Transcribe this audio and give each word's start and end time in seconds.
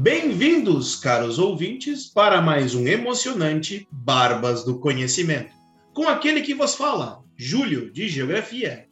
Bem-vindos, 0.00 0.96
caros 0.96 1.38
ouvintes, 1.38 2.06
para 2.06 2.40
mais 2.40 2.74
um 2.74 2.86
emocionante 2.86 3.86
Barbas 3.92 4.64
do 4.64 4.80
Conhecimento, 4.80 5.54
com 5.92 6.08
aquele 6.08 6.40
que 6.40 6.54
vos 6.54 6.74
fala, 6.74 7.22
Júlio, 7.36 7.92
de 7.92 8.08
Geografia. 8.08 8.88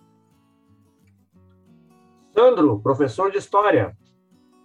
Sandro, 2.34 2.78
professor 2.80 3.32
de 3.32 3.38
História. 3.38 3.96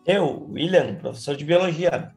Eu, 0.05 0.45
William, 0.51 0.95
professor 0.95 1.37
de 1.37 1.45
Biologia. 1.45 2.11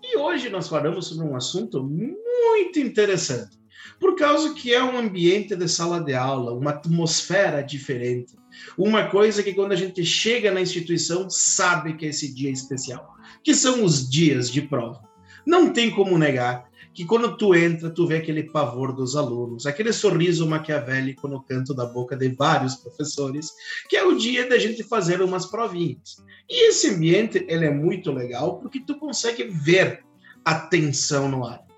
E 0.00 0.16
hoje 0.16 0.48
nós 0.48 0.68
falamos 0.68 1.08
sobre 1.08 1.26
um 1.26 1.34
assunto 1.34 1.82
muito 1.82 2.78
interessante, 2.78 3.58
por 4.00 4.16
causa 4.16 4.54
que 4.54 4.74
é 4.74 4.82
um 4.82 4.98
ambiente 4.98 5.54
de 5.54 5.68
sala 5.68 6.00
de 6.00 6.14
aula, 6.14 6.52
uma 6.52 6.70
atmosfera 6.70 7.62
diferente, 7.62 8.34
uma 8.76 9.06
coisa 9.06 9.42
que 9.42 9.54
quando 9.54 9.72
a 9.72 9.76
gente 9.76 10.04
chega 10.04 10.50
na 10.50 10.60
instituição 10.60 11.30
sabe 11.30 11.94
que 11.94 12.06
esse 12.06 12.34
dia 12.34 12.48
é 12.48 12.52
especial 12.52 13.20
que 13.42 13.54
são 13.54 13.84
os 13.84 14.08
dias 14.08 14.50
de 14.50 14.62
prova. 14.62 15.02
Não 15.46 15.72
tem 15.72 15.90
como 15.90 16.18
negar 16.18 16.68
que 16.92 17.04
quando 17.04 17.36
tu 17.36 17.54
entra, 17.54 17.88
tu 17.88 18.06
vê 18.06 18.16
aquele 18.16 18.42
pavor 18.42 18.92
dos 18.92 19.14
alunos, 19.14 19.64
aquele 19.64 19.92
sorriso 19.92 20.46
maquiavélico 20.46 21.28
no 21.28 21.42
canto 21.42 21.72
da 21.72 21.86
boca 21.86 22.16
de 22.16 22.28
vários 22.30 22.74
professores, 22.74 23.48
que 23.88 23.96
é 23.96 24.04
o 24.04 24.16
dia 24.16 24.48
da 24.48 24.58
gente 24.58 24.82
fazer 24.82 25.22
umas 25.22 25.46
provinhas. 25.46 26.16
E 26.48 26.68
esse 26.68 26.88
ambiente, 26.88 27.44
ele 27.48 27.64
é 27.64 27.70
muito 27.70 28.10
legal 28.10 28.58
porque 28.58 28.80
tu 28.80 28.98
consegue 28.98 29.44
ver 29.44 30.04
a 30.44 30.54
tensão 30.54 31.28
no 31.28 31.46
ar. 31.46 31.69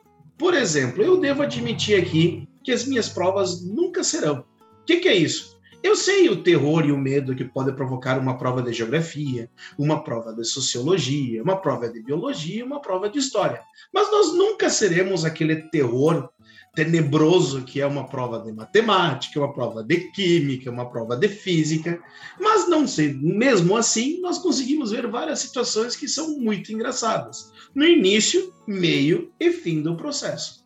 Por 0.42 0.55
exemplo, 0.55 1.05
eu 1.05 1.20
devo 1.20 1.45
admitir 1.45 2.02
aqui 2.02 2.48
que 2.64 2.73
as 2.73 2.84
minhas 2.84 3.09
provas 3.09 3.64
nunca 3.64 4.02
serão. 4.02 4.41
O 4.41 4.84
que, 4.84 4.96
que 4.96 5.09
é 5.09 5.14
isso? 5.14 5.56
Eu 5.84 5.95
sei 5.95 6.28
o 6.28 6.42
terror 6.42 6.84
e 6.84 6.91
o 6.91 6.98
medo 6.98 7.33
que 7.33 7.45
pode 7.45 7.70
provocar 7.73 8.19
uma 8.19 8.37
prova 8.37 8.60
de 8.60 8.73
geografia, 8.73 9.48
uma 9.78 10.02
prova 10.02 10.33
de 10.34 10.45
sociologia, 10.45 11.45
uma 11.45 11.60
prova 11.60 11.88
de 11.88 12.02
biologia, 12.02 12.64
uma 12.64 12.83
prova 12.83 13.09
de 13.09 13.20
história. 13.20 13.62
Mas 13.95 14.11
nós 14.11 14.34
nunca 14.34 14.69
seremos 14.69 15.25
aquele 15.25 15.69
terror 15.70 16.28
tenebroso 16.75 17.65
que 17.65 17.81
é 17.81 17.87
uma 17.87 18.06
prova 18.06 18.41
de 18.41 18.53
matemática, 18.53 19.39
uma 19.39 19.53
prova 19.53 19.83
de 19.84 20.11
química, 20.12 20.70
uma 20.70 20.91
prova 20.91 21.17
de 21.17 21.29
física. 21.29 22.03
Mas 22.41 22.69
não 22.69 22.87
sei, 22.87 23.12
mesmo 23.14 23.77
assim, 23.77 24.20
nós 24.20 24.39
conseguimos 24.39 24.91
ver 24.91 25.06
várias 25.06 25.41
situações 25.41 25.95
que 25.95 26.09
são 26.09 26.39
muito 26.39 26.73
engraçadas, 26.73 27.53
no 27.75 27.84
início, 27.84 28.53
meio 28.67 29.31
e 29.39 29.53
fim 29.53 29.83
do 29.83 29.97
processo. 29.97 30.62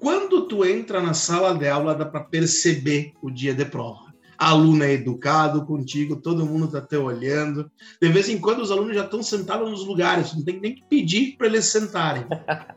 Quando 0.00 0.46
tu 0.46 0.64
entra 0.64 1.02
na 1.02 1.12
sala 1.12 1.52
de 1.54 1.68
aula, 1.68 1.94
dá 1.94 2.06
para 2.06 2.24
perceber 2.24 3.12
o 3.20 3.30
dia 3.30 3.52
de 3.52 3.64
prova 3.64 4.07
aluno 4.38 4.84
é 4.84 4.92
educado 4.92 5.66
contigo, 5.66 6.14
todo 6.14 6.46
mundo 6.46 6.66
está 6.66 6.80
te 6.80 6.96
olhando. 6.96 7.68
De 8.00 8.08
vez 8.08 8.28
em 8.28 8.38
quando 8.38 8.60
os 8.60 8.70
alunos 8.70 8.94
já 8.94 9.04
estão 9.04 9.22
sentados 9.22 9.68
nos 9.68 9.84
lugares, 9.84 10.32
não 10.32 10.44
tem 10.44 10.60
nem 10.60 10.76
que 10.76 10.84
pedir 10.84 11.36
para 11.36 11.48
eles 11.48 11.64
sentarem. 11.66 12.24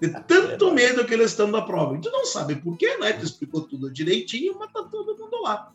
De 0.01 0.09
tanto 0.27 0.73
medo 0.73 1.05
que 1.05 1.13
eles 1.13 1.29
estão 1.31 1.51
da 1.51 1.61
prova. 1.61 1.95
E 1.95 2.01
tu 2.01 2.09
não 2.09 2.25
sabe 2.25 2.55
por 2.55 2.75
quê, 2.75 2.97
né? 2.97 3.13
Tu 3.13 3.25
explicou 3.25 3.61
tudo 3.61 3.91
direitinho, 3.91 4.57
mas 4.57 4.73
tá 4.73 4.83
todo 4.83 5.15
mundo 5.17 5.41
lá. 5.43 5.71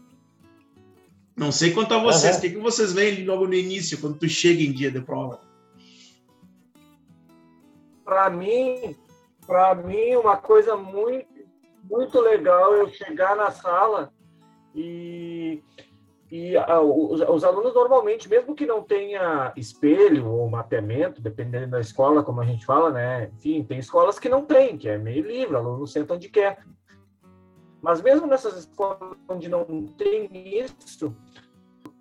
Não 1.37 1.53
sei 1.53 1.71
quanto 1.73 1.95
a 1.95 1.99
vocês, 1.99 2.33
o 2.33 2.37
uhum. 2.37 2.41
que, 2.41 2.51
que 2.51 2.59
vocês 2.59 2.93
veem 2.93 3.25
logo 3.25 3.47
no 3.47 3.55
início, 3.55 4.01
quando 4.01 4.19
tu 4.19 4.29
chega 4.29 4.63
em 4.63 4.73
dia 4.73 4.91
de 4.91 5.01
prova? 5.01 5.41
Para 8.05 8.31
mim, 8.31 8.97
para 9.47 9.75
mim, 9.75 10.17
uma 10.17 10.37
coisa 10.37 10.77
muito, 10.77 11.29
muito 11.85 12.21
legal 12.21 12.75
é 12.75 12.81
eu 12.81 12.89
chegar 12.89 13.37
na 13.37 13.51
sala 13.51 14.13
e, 14.75 15.63
e 16.31 16.57
a, 16.57 16.81
os, 16.81 17.21
os, 17.21 17.45
alunos 17.45 17.73
normalmente, 17.73 18.29
mesmo 18.29 18.55
que 18.55 18.67
não 18.67 18.83
tenha 18.83 19.53
espelho 19.57 20.29
ou 20.29 20.49
mapeamento, 20.51 21.21
dependendo 21.21 21.69
da 21.69 21.81
escola, 21.81 22.23
como 22.23 22.41
a 22.41 22.45
gente 22.45 22.67
fala, 22.67 22.91
né? 22.91 23.31
Enfim, 23.37 23.63
tem 23.63 23.79
escolas 23.79 24.19
que 24.19 24.29
não 24.29 24.45
tem, 24.45 24.77
que 24.77 24.89
é 24.89 24.99
meio 24.99 25.25
livre, 25.25 25.55
o 25.55 25.59
aluno 25.59 25.87
senta 25.87 26.15
onde 26.15 26.29
quer. 26.29 26.65
Mas 27.81 28.03
mesmo 28.03 28.27
nessas 28.27 28.57
escolas 28.57 29.17
onde 29.29 29.49
não 29.49 29.87
tem 29.87 30.29
isso, 30.33 31.15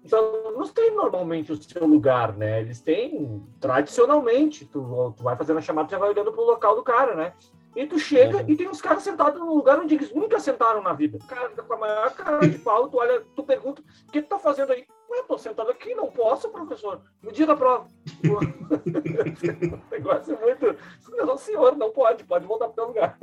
os 0.04 0.12
alunos 0.12 0.72
têm 0.72 0.96
normalmente 0.96 1.52
o 1.52 1.62
seu 1.62 1.86
lugar, 1.86 2.36
né? 2.36 2.62
Eles 2.62 2.82
têm 2.82 3.44
tradicionalmente, 3.60 4.66
tu, 4.66 5.14
tu 5.16 5.24
vai 5.24 5.36
fazendo 5.36 5.58
a 5.58 5.62
chamada, 5.62 5.88
você 5.88 5.98
vai 5.98 6.10
olhando 6.10 6.32
para 6.32 6.42
o 6.42 6.46
local 6.46 6.76
do 6.76 6.84
cara, 6.84 7.16
né? 7.16 7.34
E 7.76 7.86
tu 7.86 8.00
chega 8.00 8.38
uhum. 8.38 8.46
e 8.48 8.56
tem 8.56 8.70
uns 8.70 8.82
caras 8.82 9.04
sentados 9.04 9.38
num 9.38 9.54
lugar 9.54 9.78
onde 9.80 9.96
eles 9.96 10.14
nunca 10.14 10.40
sentaram 10.40 10.82
na 10.82 10.94
vida. 10.94 11.18
O 11.18 11.28
cara 11.28 11.50
com 11.50 11.74
a 11.74 11.78
maior 11.78 12.16
cara 12.16 12.40
de 12.48 12.58
pau, 12.60 12.88
tu 12.88 12.98
olha, 12.98 13.22
tu 13.36 13.44
pergunta, 13.44 13.82
o 14.08 14.12
que 14.12 14.22
tu 14.22 14.30
tá 14.30 14.40
fazendo 14.40 14.72
aí? 14.72 14.88
Ué, 15.10 15.24
tô 15.24 15.38
sentado 15.38 15.70
aqui, 15.70 15.94
não 15.94 16.10
posso, 16.10 16.50
professor. 16.50 17.02
No 17.22 17.34
dia 17.34 17.46
da 17.46 17.56
prova. 17.56 17.86
o 18.24 19.92
negócio 19.92 20.36
é 20.36 20.40
muito. 20.40 20.78
Não, 21.10 21.38
senhor, 21.38 21.76
não 21.76 21.92
pode, 21.92 22.24
pode 22.24 22.46
voltar 22.46 22.70
para 22.70 22.84
o 22.84 22.88
lugar. 22.88 23.20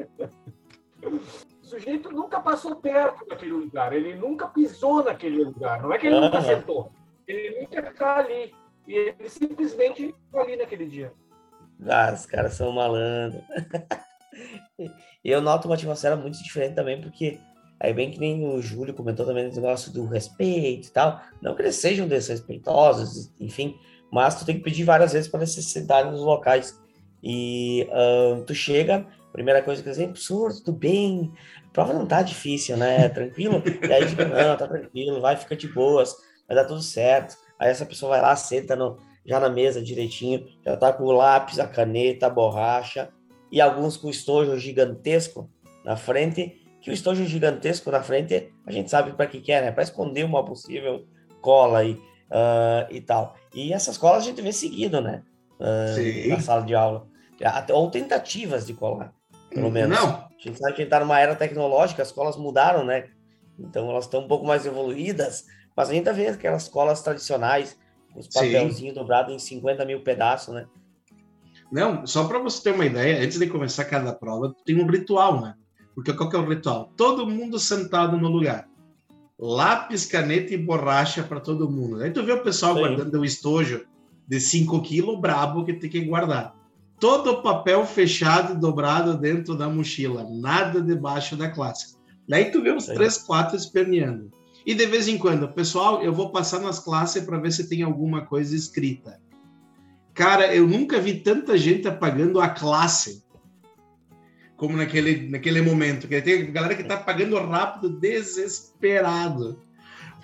O 1.02 1.64
sujeito 1.64 2.12
nunca 2.12 2.38
passou 2.38 2.76
perto 2.76 3.24
daquele 3.26 3.52
lugar, 3.52 3.94
ele 3.94 4.14
nunca 4.14 4.46
pisou 4.48 5.02
naquele 5.02 5.44
lugar. 5.44 5.80
Não 5.80 5.92
é 5.92 5.98
que 5.98 6.06
ele 6.08 6.20
nunca 6.20 6.38
uhum. 6.38 6.44
sentou, 6.44 6.92
ele 7.26 7.60
nunca 7.60 7.80
está 7.80 8.18
ali. 8.18 8.54
E 8.86 8.94
ele 8.94 9.28
simplesmente 9.28 10.14
está 10.26 10.40
ali 10.42 10.56
naquele 10.56 10.86
dia. 10.86 11.12
Ah, 11.88 12.12
os 12.12 12.26
caras 12.26 12.54
são 12.54 12.70
malandros. 12.72 13.42
eu 15.24 15.40
noto 15.40 15.68
uma 15.68 15.74
atmosfera 15.74 16.16
muito 16.16 16.42
diferente 16.42 16.74
também, 16.74 17.00
porque 17.00 17.38
aí 17.80 17.92
bem 17.92 18.10
que 18.10 18.18
nem 18.18 18.46
o 18.46 18.60
Júlio 18.62 18.94
comentou 18.94 19.26
também 19.26 19.46
esse 19.46 19.56
negócio 19.56 19.92
do 19.92 20.06
respeito 20.06 20.88
e 20.88 20.90
tal, 20.90 21.20
não 21.40 21.54
que 21.54 21.62
eles 21.62 21.76
sejam 21.76 22.06
desrespeitosos, 22.06 23.32
enfim, 23.40 23.76
mas 24.10 24.38
tu 24.38 24.44
tem 24.44 24.56
que 24.56 24.62
pedir 24.62 24.84
várias 24.84 25.12
vezes 25.12 25.28
para 25.28 25.40
necessidade 25.40 26.10
nos 26.10 26.20
locais. 26.20 26.78
E 27.22 27.88
uh, 27.90 28.44
tu 28.44 28.54
chega, 28.54 29.06
primeira 29.32 29.62
coisa 29.62 29.82
que 29.82 29.88
eu 29.88 29.92
dizer, 29.92 30.08
professor, 30.08 30.52
tudo 30.52 30.72
bem? 30.72 31.32
A 31.66 31.70
prova 31.72 31.94
não 31.94 32.06
tá 32.06 32.20
difícil, 32.20 32.76
né? 32.76 33.08
Tranquilo? 33.08 33.62
E 33.64 33.92
aí 33.92 34.06
fica, 34.06 34.26
não, 34.26 34.56
tá 34.56 34.68
tranquilo, 34.68 35.20
vai, 35.20 35.36
fica 35.36 35.56
de 35.56 35.68
boas, 35.68 36.14
vai 36.46 36.56
dar 36.56 36.66
tudo 36.66 36.82
certo. 36.82 37.36
Aí 37.58 37.70
essa 37.70 37.86
pessoa 37.86 38.10
vai 38.10 38.20
lá, 38.20 38.36
senta 38.36 38.76
no, 38.76 38.98
já 39.24 39.40
na 39.40 39.48
mesa 39.48 39.80
direitinho, 39.80 40.46
já 40.64 40.76
tá 40.76 40.92
com 40.92 41.04
o 41.04 41.12
lápis, 41.12 41.58
a 41.58 41.66
caneta, 41.66 42.26
a 42.26 42.30
borracha, 42.30 43.08
e 43.52 43.60
alguns 43.60 43.98
com 43.98 44.08
estojo 44.08 44.58
gigantesco 44.58 45.48
na 45.84 45.94
frente, 45.94 46.58
que 46.80 46.90
o 46.90 46.92
estojo 46.92 47.26
gigantesco 47.26 47.90
na 47.90 48.02
frente 48.02 48.50
a 48.66 48.72
gente 48.72 48.90
sabe 48.90 49.12
para 49.12 49.26
que, 49.26 49.40
que 49.40 49.52
é, 49.52 49.60
né? 49.60 49.70
Para 49.70 49.82
esconder 49.82 50.24
uma 50.24 50.42
possível 50.42 51.06
cola 51.42 51.84
e, 51.84 51.92
uh, 51.92 52.90
e 52.90 53.00
tal. 53.02 53.36
E 53.54 53.72
essas 53.72 53.98
colas 53.98 54.22
a 54.22 54.26
gente 54.26 54.40
vê 54.40 54.52
seguido, 54.52 55.02
né? 55.02 55.22
Uh, 55.60 56.30
na 56.30 56.40
sala 56.40 56.62
de 56.62 56.74
aula. 56.74 57.06
Ou 57.72 57.90
tentativas 57.90 58.66
de 58.66 58.72
colar, 58.72 59.12
pelo 59.50 59.70
menos. 59.70 59.98
Não. 59.98 60.08
A 60.08 60.28
gente 60.38 60.58
sabe 60.58 60.72
que 60.72 60.82
a 60.82 60.84
gente 60.84 60.94
está 60.94 61.00
numa 61.00 61.20
era 61.20 61.36
tecnológica, 61.36 62.02
as 62.02 62.10
colas 62.10 62.36
mudaram, 62.36 62.84
né? 62.84 63.10
Então 63.58 63.90
elas 63.90 64.06
estão 64.06 64.22
um 64.22 64.28
pouco 64.28 64.46
mais 64.46 64.64
evoluídas, 64.64 65.44
mas 65.76 65.90
a 65.90 65.92
gente 65.92 66.10
vê 66.12 66.28
aquelas 66.28 66.68
colas 66.68 67.02
tradicionais, 67.02 67.76
os 68.16 68.28
papelzinhos 68.28 68.94
dobrados 68.94 69.34
em 69.34 69.38
50 69.38 69.84
mil 69.84 70.02
pedaços, 70.02 70.54
né? 70.54 70.66
Não, 71.72 72.06
só 72.06 72.24
para 72.24 72.38
você 72.38 72.62
ter 72.62 72.74
uma 72.74 72.84
ideia, 72.84 73.24
antes 73.24 73.38
de 73.38 73.46
começar 73.46 73.86
cada 73.86 74.12
prova, 74.12 74.54
tem 74.66 74.78
um 74.78 74.86
ritual, 74.86 75.40
né? 75.40 75.54
Porque 75.94 76.12
qual 76.12 76.28
que 76.28 76.36
é 76.36 76.38
o 76.38 76.46
ritual? 76.46 76.92
Todo 76.98 77.26
mundo 77.26 77.58
sentado 77.58 78.18
no 78.18 78.28
lugar. 78.28 78.68
Lápis, 79.38 80.04
caneta 80.04 80.52
e 80.52 80.58
borracha 80.58 81.22
para 81.22 81.40
todo 81.40 81.70
mundo. 81.70 82.02
Aí 82.02 82.10
tu 82.10 82.22
vê 82.22 82.32
o 82.32 82.42
pessoal 82.42 82.74
Sim. 82.74 82.80
guardando 82.80 83.18
o 83.18 83.24
estojo 83.24 83.86
de 84.28 84.38
5 84.38 84.82
quilos 84.82 85.18
brabo 85.18 85.64
que 85.64 85.72
tem 85.72 85.88
que 85.88 86.02
guardar. 86.02 86.54
Todo 87.00 87.30
o 87.30 87.42
papel 87.42 87.86
fechado 87.86 88.52
e 88.52 88.60
dobrado 88.60 89.16
dentro 89.16 89.56
da 89.56 89.66
mochila, 89.68 90.26
nada 90.30 90.80
debaixo 90.80 91.36
da 91.36 91.50
classe. 91.50 91.96
Daí 92.28 92.50
tu 92.50 92.62
vê 92.62 92.70
uns 92.70 92.84
Sim. 92.84 92.94
três, 92.94 93.16
quatro 93.16 93.56
esperneando. 93.56 94.30
E 94.64 94.74
de 94.74 94.86
vez 94.86 95.08
em 95.08 95.16
quando, 95.16 95.48
pessoal, 95.48 96.02
eu 96.02 96.12
vou 96.12 96.30
passar 96.30 96.60
nas 96.60 96.78
classes 96.78 97.24
para 97.24 97.38
ver 97.38 97.50
se 97.50 97.66
tem 97.68 97.82
alguma 97.82 98.26
coisa 98.26 98.54
escrita. 98.54 99.18
Cara, 100.14 100.54
eu 100.54 100.66
nunca 100.66 101.00
vi 101.00 101.20
tanta 101.20 101.56
gente 101.56 101.88
apagando 101.88 102.40
a 102.40 102.48
classe 102.48 103.24
como 104.62 104.76
naquele, 104.76 105.28
naquele 105.28 105.60
momento. 105.60 106.06
Que 106.06 106.22
tem 106.22 106.52
galera 106.52 106.76
que 106.76 106.84
tá 106.84 106.96
pagando 106.96 107.36
rápido, 107.36 107.98
desesperado. 107.98 109.60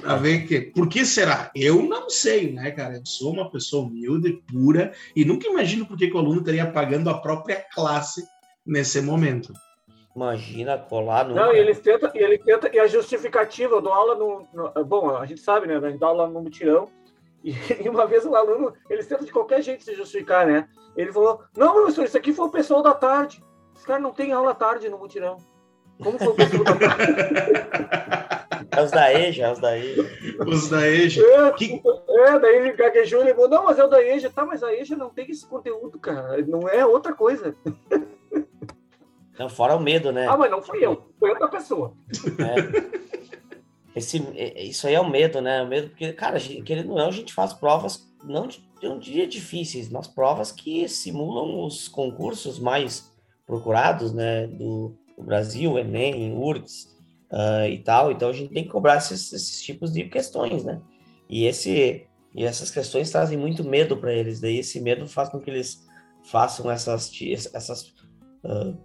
Para 0.00 0.14
ver 0.14 0.46
que. 0.46 0.60
Por 0.60 0.88
que 0.88 1.04
será? 1.04 1.50
Eu 1.56 1.82
não 1.82 2.08
sei, 2.08 2.52
né, 2.52 2.70
cara? 2.70 2.98
Eu 2.98 3.02
sou 3.04 3.32
uma 3.32 3.50
pessoa 3.50 3.84
humilde, 3.84 4.40
pura, 4.46 4.92
e 5.16 5.24
nunca 5.24 5.48
imagino 5.48 5.84
por 5.84 5.98
que 5.98 6.08
o 6.12 6.18
aluno 6.18 6.38
estaria 6.38 6.70
pagando 6.70 7.10
a 7.10 7.18
própria 7.18 7.64
classe 7.74 8.22
nesse 8.64 9.00
momento. 9.00 9.52
Imagina 10.14 10.78
colar 10.78 11.26
no. 11.26 11.34
Não, 11.34 11.52
e 11.52 11.58
ele 11.58 11.74
tenta, 11.74 12.12
e 12.14 12.18
ele 12.18 12.38
tenta, 12.38 12.70
e 12.72 12.78
a 12.78 12.86
justificativa, 12.86 13.74
eu 13.74 13.80
dou 13.80 13.92
aula 13.92 14.14
no, 14.14 14.46
no. 14.54 14.84
bom, 14.84 15.16
a 15.16 15.26
gente 15.26 15.40
sabe, 15.40 15.66
né? 15.66 15.76
A 15.76 15.90
gente 15.90 15.98
dá 15.98 16.06
aula 16.06 16.28
no 16.28 16.40
mutirão, 16.40 16.88
E 17.84 17.88
uma 17.88 18.06
vez 18.06 18.24
o 18.24 18.34
aluno, 18.34 18.72
ele 18.88 19.04
tenta 19.04 19.24
de 19.24 19.32
qualquer 19.32 19.62
jeito 19.62 19.84
se 19.84 19.94
justificar, 19.94 20.46
né? 20.46 20.68
Ele 20.96 21.12
falou: 21.12 21.42
Não, 21.56 21.72
professor, 21.72 22.04
isso 22.04 22.16
aqui 22.16 22.32
foi 22.32 22.46
o 22.46 22.50
pessoal 22.50 22.82
da 22.82 22.94
tarde. 22.94 23.42
Esse 23.76 23.86
cara 23.86 24.00
não 24.00 24.12
tem 24.12 24.32
aula 24.32 24.54
tarde 24.54 24.88
no 24.88 24.98
mutirão. 24.98 25.36
Como 26.02 26.18
foi 26.18 26.28
o 26.28 26.34
pessoal 26.34 26.64
da 26.64 26.76
tarde? 26.76 28.38
É 28.70 28.82
os 28.82 28.90
da 28.90 29.12
EJA, 29.12 29.46
é 29.46 29.52
os 29.52 29.58
da 29.58 29.76
EJA. 29.76 30.04
Os 30.46 30.68
da 30.68 30.88
EJA. 30.88 31.22
É, 31.22 31.50
que... 31.52 31.82
é 32.08 32.38
daí 32.38 32.56
ele 32.56 32.72
gaguejou 32.72 33.22
e 33.22 33.24
ligou, 33.24 33.48
não, 33.48 33.64
mas 33.64 33.78
é 33.78 33.84
o 33.84 33.88
da 33.88 34.02
EJA, 34.02 34.30
tá, 34.30 34.44
mas 34.44 34.62
a 34.62 34.72
EJA 34.72 34.94
não 34.94 35.10
tem 35.10 35.28
esse 35.30 35.46
conteúdo, 35.46 35.98
cara, 35.98 36.40
não 36.46 36.68
é 36.68 36.86
outra 36.86 37.12
coisa. 37.12 37.56
Não, 39.38 39.48
fora 39.48 39.74
o 39.74 39.80
medo, 39.80 40.12
né? 40.12 40.26
Ah, 40.28 40.36
mas 40.36 40.50
não 40.50 40.62
fui 40.62 40.84
eu, 40.84 41.06
foi 41.18 41.30
outra 41.30 41.48
pessoa. 41.48 41.92
É. 42.38 43.07
Esse, 43.98 44.22
isso 44.56 44.86
aí 44.86 44.94
é 44.94 45.00
o 45.00 45.08
medo, 45.08 45.40
né? 45.40 45.62
O 45.62 45.68
medo, 45.68 45.90
porque, 45.90 46.12
cara, 46.12 46.38
querendo 46.40 46.90
ou 46.90 46.98
não, 46.98 47.08
a 47.08 47.12
gente 47.12 47.32
faz 47.32 47.52
provas, 47.52 48.08
não, 48.24 48.48
não 48.82 48.98
diria 48.98 49.26
difíceis, 49.26 49.88
mas 49.88 50.06
provas 50.06 50.50
que 50.50 50.88
simulam 50.88 51.64
os 51.64 51.88
concursos 51.88 52.58
mais 52.58 53.12
procurados, 53.46 54.12
né? 54.12 54.46
Do, 54.46 54.96
do 55.16 55.22
Brasil, 55.24 55.78
Enem, 55.78 56.32
URGS 56.36 56.96
uh, 57.32 57.68
e 57.68 57.78
tal. 57.78 58.10
Então 58.10 58.28
a 58.30 58.32
gente 58.32 58.52
tem 58.52 58.64
que 58.64 58.70
cobrar 58.70 58.96
esses, 58.96 59.32
esses 59.32 59.62
tipos 59.62 59.92
de 59.92 60.04
questões, 60.04 60.64
né? 60.64 60.80
E, 61.28 61.44
esse, 61.44 62.06
e 62.34 62.44
essas 62.44 62.70
questões 62.70 63.10
trazem 63.10 63.36
muito 63.36 63.62
medo 63.62 63.96
para 63.96 64.12
eles. 64.12 64.40
Daí 64.40 64.58
esse 64.58 64.80
medo 64.80 65.06
faz 65.06 65.28
com 65.28 65.40
que 65.40 65.50
eles 65.50 65.86
façam 66.24 66.70
essas, 66.70 67.10
essas 67.52 67.94
uh, 68.44 68.76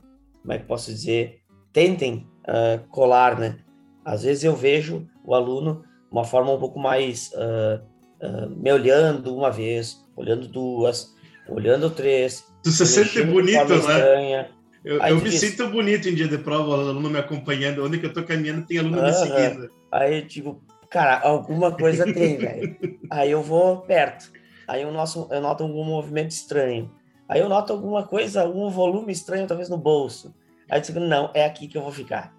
como 0.43 0.53
é 0.53 0.59
que 0.59 0.65
posso 0.65 0.91
dizer, 0.91 1.41
tentem 1.71 2.27
uh, 2.43 2.85
colar, 2.89 3.39
né? 3.39 3.62
Às 4.05 4.23
vezes 4.23 4.43
eu 4.43 4.55
vejo 4.55 5.07
o 5.23 5.33
aluno 5.33 5.83
uma 6.11 6.23
forma 6.23 6.51
um 6.51 6.59
pouco 6.59 6.79
mais 6.79 7.31
uh, 7.33 7.81
uh, 8.25 8.49
me 8.49 8.71
olhando 8.71 9.35
uma 9.35 9.49
vez, 9.49 10.05
olhando 10.15 10.47
duas, 10.47 11.13
olhando 11.47 11.89
três. 11.89 12.45
Tu 12.63 12.71
se 12.71 12.85
sente 12.85 13.23
bonito, 13.23 13.67
né? 13.67 13.75
Estranha. 13.75 14.51
Eu, 14.83 14.99
eu 14.99 15.15
me 15.15 15.29
diz... 15.29 15.39
sinto 15.39 15.67
bonito 15.69 16.09
em 16.09 16.15
dia 16.15 16.27
de 16.27 16.37
prova, 16.37 16.69
o 16.69 16.73
aluno 16.73 17.09
me 17.09 17.17
acompanhando. 17.17 17.85
Onde 17.85 17.99
que 17.99 18.05
eu 18.05 18.13
tô 18.13 18.23
caminhando, 18.23 18.65
tem 18.65 18.79
aluno 18.79 19.01
me 19.01 19.13
seguindo. 19.13 19.69
Aí 19.91 20.19
eu 20.19 20.25
digo, 20.25 20.61
cara, 20.89 21.21
alguma 21.21 21.71
coisa 21.71 22.05
tem, 22.05 22.37
velho. 22.37 22.77
Aí 23.09 23.31
eu 23.31 23.41
vou 23.41 23.77
perto. 23.77 24.31
Aí 24.67 24.81
eu, 24.81 24.89
eu 24.89 25.41
noto 25.41 25.63
algum 25.63 25.83
movimento 25.83 26.31
estranho. 26.31 26.91
Aí 27.27 27.39
eu 27.39 27.49
noto 27.49 27.71
alguma 27.71 28.03
coisa, 28.03 28.41
algum 28.41 28.69
volume 28.69 29.11
estranho, 29.11 29.47
talvez 29.47 29.69
no 29.69 29.77
bolso. 29.77 30.35
Aí 30.69 30.79
eu 30.79 30.83
digo, 30.83 30.99
não, 30.99 31.31
é 31.33 31.45
aqui 31.45 31.67
que 31.67 31.77
eu 31.77 31.81
vou 31.81 31.91
ficar. 31.91 32.33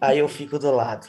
Aí 0.00 0.18
eu 0.18 0.28
fico 0.28 0.58
do 0.58 0.70
lado. 0.70 1.08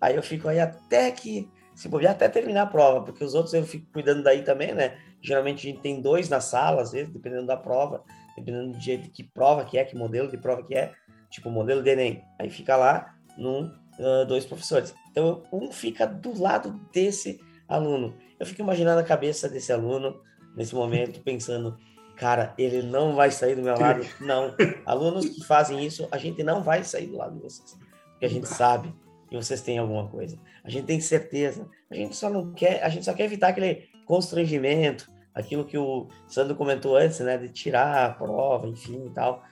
Aí 0.00 0.16
eu 0.16 0.22
fico 0.22 0.48
aí 0.48 0.58
até 0.58 1.10
que, 1.10 1.48
se 1.74 1.88
bobear, 1.88 2.12
até 2.12 2.28
terminar 2.28 2.62
a 2.62 2.66
prova, 2.66 3.02
porque 3.02 3.22
os 3.22 3.34
outros 3.34 3.54
eu 3.54 3.64
fico 3.64 3.86
cuidando 3.92 4.22
daí 4.22 4.42
também, 4.42 4.74
né? 4.74 4.98
Geralmente 5.20 5.66
a 5.66 5.70
gente 5.70 5.80
tem 5.80 6.00
dois 6.00 6.28
na 6.28 6.40
sala, 6.40 6.82
às 6.82 6.90
vezes, 6.90 7.12
dependendo 7.12 7.46
da 7.46 7.56
prova, 7.56 8.02
dependendo 8.36 8.76
de 8.76 8.98
que 8.98 9.22
prova 9.22 9.64
que 9.64 9.78
é, 9.78 9.84
que 9.84 9.96
modelo 9.96 10.28
de 10.28 10.36
prova 10.36 10.64
que 10.64 10.74
é, 10.74 10.92
tipo 11.30 11.48
modelo 11.50 11.82
de 11.82 11.90
Enem. 11.90 12.24
Aí 12.38 12.50
fica 12.50 12.76
lá 12.76 13.14
num, 13.38 13.66
uh, 13.98 14.26
dois 14.26 14.44
professores. 14.44 14.94
Então, 15.10 15.42
um 15.52 15.70
fica 15.70 16.06
do 16.06 16.40
lado 16.40 16.80
desse 16.92 17.40
aluno. 17.68 18.14
Eu 18.38 18.46
fico 18.46 18.62
imaginando 18.62 19.00
a 19.00 19.04
cabeça 19.04 19.48
desse 19.48 19.72
aluno 19.72 20.20
nesse 20.56 20.74
momento, 20.74 21.20
pensando, 21.20 21.78
cara, 22.16 22.54
ele 22.58 22.82
não 22.82 23.14
vai 23.14 23.30
sair 23.30 23.54
do 23.54 23.62
meu 23.62 23.78
lado. 23.78 24.04
Não. 24.20 24.54
Alunos 24.84 25.28
que 25.28 25.44
fazem 25.44 25.84
isso, 25.84 26.06
a 26.10 26.18
gente 26.18 26.42
não 26.42 26.62
vai 26.62 26.84
sair 26.84 27.06
do 27.06 27.16
lado 27.16 27.36
de 27.36 27.42
vocês. 27.42 27.76
Porque 28.22 28.26
a 28.26 28.38
gente 28.38 28.48
sabe 28.48 28.94
que 29.28 29.34
vocês 29.34 29.62
têm 29.62 29.78
alguma 29.78 30.06
coisa. 30.06 30.38
A 30.62 30.70
gente 30.70 30.84
tem 30.84 31.00
certeza. 31.00 31.68
A 31.90 31.94
gente 31.96 32.14
só 32.14 32.30
não 32.30 32.52
quer, 32.52 32.80
a 32.84 32.88
gente 32.88 33.04
só 33.04 33.12
quer 33.12 33.24
evitar 33.24 33.48
aquele 33.48 33.88
constrangimento, 34.06 35.10
aquilo 35.34 35.64
que 35.64 35.76
o 35.76 36.06
Sandro 36.28 36.54
comentou 36.54 36.96
antes, 36.96 37.18
né, 37.18 37.36
de 37.36 37.48
tirar 37.48 38.06
a 38.06 38.14
prova, 38.14 38.68
enfim 38.68 39.06
e 39.06 39.10
tal. 39.10 39.42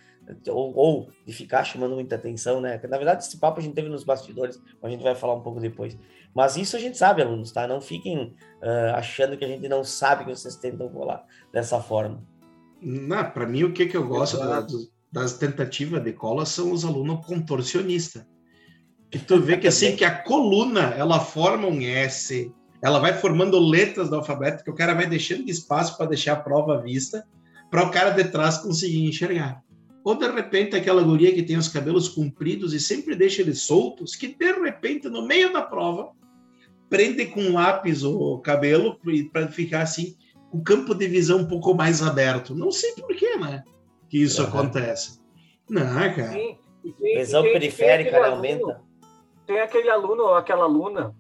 Ou, 0.46 0.72
ou, 0.76 1.08
de 1.26 1.32
ficar 1.32 1.64
chamando 1.64 1.96
muita 1.96 2.14
atenção, 2.14 2.61
né? 2.61 2.81
Na 2.88 2.96
verdade, 2.96 3.25
esse 3.25 3.40
papo 3.40 3.58
a 3.58 3.62
gente 3.62 3.75
teve 3.75 3.88
nos 3.88 4.05
bastidores, 4.05 4.62
a 4.81 4.88
gente 4.88 5.02
vai 5.02 5.17
falar 5.17 5.34
um 5.34 5.43
pouco 5.43 5.58
depois. 5.58 5.99
Mas 6.32 6.56
isso 6.56 6.76
a 6.76 6.78
gente 6.78 6.96
sabe, 6.96 7.22
alunos, 7.22 7.50
tá? 7.50 7.67
Não 7.67 7.81
fiquem 7.81 8.37
uh, 8.62 8.94
achando 8.94 9.37
que 9.37 9.44
a 9.44 9.49
gente 9.49 9.69
não 9.69 9.82
sabe 9.82 10.25
que 10.25 10.31
vocês 10.31 10.55
tentam 10.55 10.88
colar 10.90 11.26
dessa 11.52 11.81
forma. 11.81 12.22
Para 13.34 13.46
mim, 13.49 13.64
o 13.64 13.72
que, 13.72 13.87
que 13.87 13.96
eu 13.96 14.06
gosto 14.06 14.38
da, 14.38 14.64
das 15.11 15.38
tentativas 15.38 16.05
de 16.05 16.12
cola 16.12 16.46
são 16.46 16.70
os 16.70 16.84
alunos 16.84 17.26
contorcionistas. 17.26 18.25
Que 19.11 19.19
tu 19.19 19.41
vê 19.41 19.57
que 19.57 19.67
assim, 19.67 19.97
que 19.97 20.05
a 20.05 20.15
coluna, 20.23 20.95
ela 20.97 21.19
forma 21.19 21.67
um 21.67 21.81
S, 21.81 22.53
ela 22.83 22.99
vai 22.99 23.12
formando 23.12 23.59
letras 23.59 24.09
do 24.09 24.17
alfabeto, 24.17 24.65
que 24.65 24.71
o 24.71 24.75
cara 24.75 24.95
vai 24.95 25.07
deixando 25.07 25.45
de 25.45 25.51
espaço 25.51 25.97
para 25.97 26.07
deixar 26.07 26.35
a 26.35 26.41
prova 26.41 26.75
à 26.75 26.81
vista, 26.81 27.27
para 27.71 27.85
o 27.85 27.91
cara 27.91 28.11
de 28.11 28.25
trás 28.25 28.59
conseguir 28.59 29.05
enxergar. 29.05 29.62
Ou 30.03 30.15
de 30.15 30.27
repente 30.29 30.75
aquela 30.75 31.03
guria 31.03 31.35
que 31.35 31.43
tem 31.43 31.57
os 31.57 31.69
cabelos 31.69 32.09
compridos 32.09 32.73
e 32.73 32.81
sempre 32.81 33.15
deixa 33.15 33.43
eles 33.43 33.62
soltos, 33.62 34.17
que 34.17 34.29
de 34.29 34.53
repente 34.53 35.09
no 35.09 35.27
meio 35.27 35.53
da 35.53 35.63
prova 35.63 36.11
prende 36.89 37.27
com 37.27 37.41
um 37.41 37.53
lápis 37.55 38.03
o 38.03 38.39
cabelo 38.39 38.99
para 39.33 39.49
ficar 39.49 39.83
assim 39.83 40.17
o 40.53 40.63
campo 40.63 40.95
de 40.95 41.06
visão 41.06 41.41
um 41.41 41.47
pouco 41.47 41.75
mais 41.75 42.03
aberto. 42.03 42.55
Não 42.55 42.73
sei 42.73 42.93
por 42.93 43.15
que, 43.15 43.37
né? 43.37 43.63
Que 44.09 44.23
isso 44.23 44.43
uhum. 44.43 44.49
acontece. 44.49 45.21
Não, 45.69 45.85
cara. 45.85 46.33
Sim, 46.33 46.56
sim, 46.83 47.15
visão 47.15 47.43
periférica 47.43 48.27
aumenta. 48.27 48.81
Tem 49.50 49.58
aquele 49.58 49.91
aluno 49.91 50.23
ou 50.23 50.35
aquela 50.37 50.62
aluna 50.62 51.12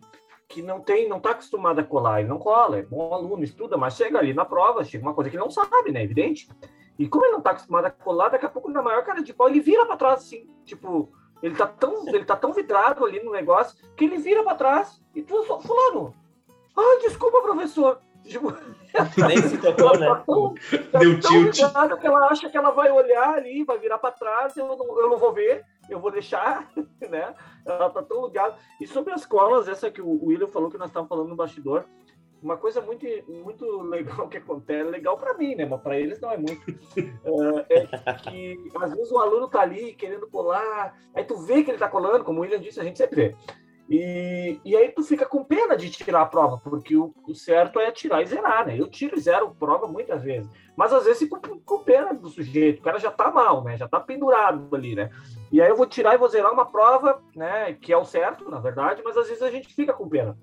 que 0.48 0.62
não 0.62 0.78
tem, 0.78 1.08
não 1.08 1.16
está 1.16 1.32
acostumado 1.32 1.80
a 1.80 1.82
colar, 1.82 2.20
ele 2.20 2.28
não 2.28 2.38
cola, 2.38 2.78
é 2.78 2.82
bom 2.82 3.12
aluno, 3.12 3.42
estuda, 3.42 3.76
mas 3.76 3.96
chega 3.96 4.20
ali 4.20 4.32
na 4.32 4.44
prova, 4.44 4.84
chega 4.84 5.04
uma 5.04 5.14
coisa 5.14 5.28
que 5.28 5.36
não 5.36 5.50
sabe, 5.50 5.90
né? 5.90 6.04
Evidente. 6.04 6.48
E 6.96 7.08
como 7.08 7.24
ele 7.24 7.32
não 7.32 7.40
está 7.40 7.50
acostumado 7.50 7.86
a 7.86 7.90
colar, 7.90 8.28
daqui 8.28 8.46
a 8.46 8.48
pouco, 8.48 8.70
na 8.70 8.82
maior 8.82 9.02
cara 9.02 9.20
de 9.20 9.34
pau, 9.34 9.48
ele 9.48 9.58
vira 9.58 9.84
para 9.84 9.96
trás, 9.96 10.20
assim, 10.20 10.46
tipo, 10.64 11.12
ele 11.42 11.56
tá 11.56 11.66
tão, 11.66 12.06
ele 12.06 12.24
tá 12.24 12.36
tão 12.36 12.52
vidrado 12.52 13.04
ali 13.04 13.20
no 13.20 13.32
negócio 13.32 13.76
que 13.96 14.04
ele 14.04 14.18
vira 14.18 14.44
para 14.44 14.54
trás 14.54 15.02
e 15.12 15.22
tu, 15.22 15.42
fulano, 15.42 16.14
ah, 16.76 17.00
desculpa, 17.02 17.42
professor. 17.42 18.00
Tipo, 18.22 18.54
Nem 19.26 19.42
se 19.42 19.58
tocou, 19.58 19.98
né? 19.98 20.06
Tá 20.06 20.22
tão, 20.24 20.54
tá 20.92 20.98
Deu 21.00 21.18
tilt. 21.18 21.56
que 22.00 22.06
ela 22.06 22.28
acha 22.28 22.48
que 22.48 22.56
ela 22.56 22.70
vai 22.70 22.92
olhar 22.92 23.34
ali, 23.34 23.64
vai 23.64 23.78
virar 23.78 23.98
para 23.98 24.12
trás, 24.12 24.56
eu 24.56 24.68
não, 24.68 25.00
eu 25.00 25.10
não 25.10 25.18
vou 25.18 25.32
ver, 25.32 25.64
eu 25.92 26.00
vou 26.00 26.10
deixar, 26.10 26.70
né? 27.08 27.34
Ela 27.64 27.90
tá 27.90 28.02
tão 28.02 28.26
ligada. 28.26 28.56
E 28.80 28.86
sobre 28.86 29.12
as 29.12 29.26
colas, 29.26 29.68
essa 29.68 29.90
que 29.90 30.00
o 30.00 30.24
William 30.24 30.48
falou 30.48 30.70
que 30.70 30.78
nós 30.78 30.88
estávamos 30.88 31.08
falando 31.08 31.28
no 31.28 31.36
bastidor, 31.36 31.84
uma 32.42 32.56
coisa 32.56 32.80
muito, 32.80 33.06
muito 33.28 33.82
legal 33.82 34.26
que 34.28 34.38
acontece, 34.38 34.90
legal 34.90 35.16
para 35.16 35.34
mim, 35.34 35.54
né? 35.54 35.66
Mas 35.66 35.80
para 35.80 35.98
eles 35.98 36.20
não 36.20 36.30
é 36.30 36.36
muito. 36.36 36.70
Uh, 37.24 37.64
é 37.68 37.86
que 38.14 38.56
às 38.80 38.94
vezes 38.94 39.10
o 39.12 39.18
aluno 39.18 39.48
tá 39.48 39.60
ali 39.60 39.94
querendo 39.94 40.26
colar, 40.28 40.98
aí 41.14 41.24
tu 41.24 41.36
vê 41.38 41.62
que 41.62 41.70
ele 41.70 41.78
tá 41.78 41.88
colando, 41.88 42.24
como 42.24 42.38
o 42.38 42.42
William 42.42 42.60
disse, 42.60 42.80
a 42.80 42.84
gente 42.84 42.98
sempre 42.98 43.16
vê. 43.16 43.36
E, 43.90 44.60
e 44.64 44.76
aí 44.76 44.92
tu 44.92 45.02
fica 45.02 45.26
com 45.26 45.42
pena 45.42 45.76
de 45.76 45.90
tirar 45.90 46.22
a 46.22 46.26
prova, 46.26 46.58
porque 46.58 46.96
o, 46.96 47.12
o 47.26 47.34
certo 47.34 47.80
é 47.80 47.90
tirar 47.90 48.22
e 48.22 48.26
zerar, 48.26 48.64
né? 48.64 48.78
Eu 48.78 48.86
tiro 48.86 49.18
e 49.18 49.20
zero 49.20 49.52
prova 49.58 49.88
muitas 49.88 50.22
vezes. 50.22 50.48
Mas 50.76 50.92
às 50.92 51.04
vezes 51.04 51.18
fico 51.18 51.40
com, 51.40 51.58
com 51.58 51.82
pena 51.82 52.14
do 52.14 52.28
sujeito, 52.28 52.78
o 52.78 52.82
cara 52.84 53.00
já 53.00 53.10
tá 53.10 53.32
mal, 53.32 53.64
né? 53.64 53.76
Já 53.76 53.88
tá 53.88 53.98
pendurado 53.98 54.72
ali, 54.76 54.94
né? 54.94 55.10
E 55.50 55.60
aí 55.60 55.68
eu 55.68 55.76
vou 55.76 55.86
tirar 55.86 56.14
e 56.14 56.18
vou 56.18 56.28
zerar 56.28 56.52
uma 56.52 56.66
prova, 56.66 57.20
né? 57.34 57.72
Que 57.74 57.92
é 57.92 57.96
o 57.96 58.04
certo, 58.04 58.48
na 58.48 58.60
verdade, 58.60 59.02
mas 59.04 59.16
às 59.16 59.26
vezes 59.26 59.42
a 59.42 59.50
gente 59.50 59.74
fica 59.74 59.92
com 59.92 60.08
pena. 60.08 60.38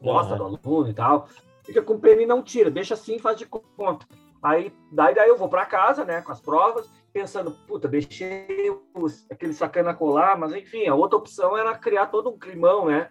Gosta 0.00 0.34
uhum. 0.34 0.38
do 0.52 0.68
aluno 0.68 0.88
e 0.88 0.94
tal. 0.94 1.28
Fica 1.64 1.82
com 1.82 1.98
pena 1.98 2.22
e 2.22 2.26
não 2.26 2.40
tira, 2.40 2.70
deixa 2.70 2.94
assim, 2.94 3.18
faz 3.18 3.36
de 3.36 3.46
conta. 3.46 4.06
Aí 4.46 4.72
daí, 4.92 5.12
daí 5.12 5.28
eu 5.28 5.36
vou 5.36 5.48
para 5.48 5.66
casa, 5.66 6.04
né, 6.04 6.22
com 6.22 6.30
as 6.30 6.40
provas, 6.40 6.88
pensando, 7.12 7.50
puta, 7.66 7.88
deixei 7.88 8.70
os, 8.94 9.26
aquele 9.28 9.52
sacana 9.52 9.92
colar, 9.92 10.38
mas 10.38 10.54
enfim, 10.54 10.86
a 10.86 10.94
outra 10.94 11.18
opção 11.18 11.58
era 11.58 11.76
criar 11.76 12.06
todo 12.06 12.30
um 12.30 12.38
climão, 12.38 12.86
né? 12.86 13.10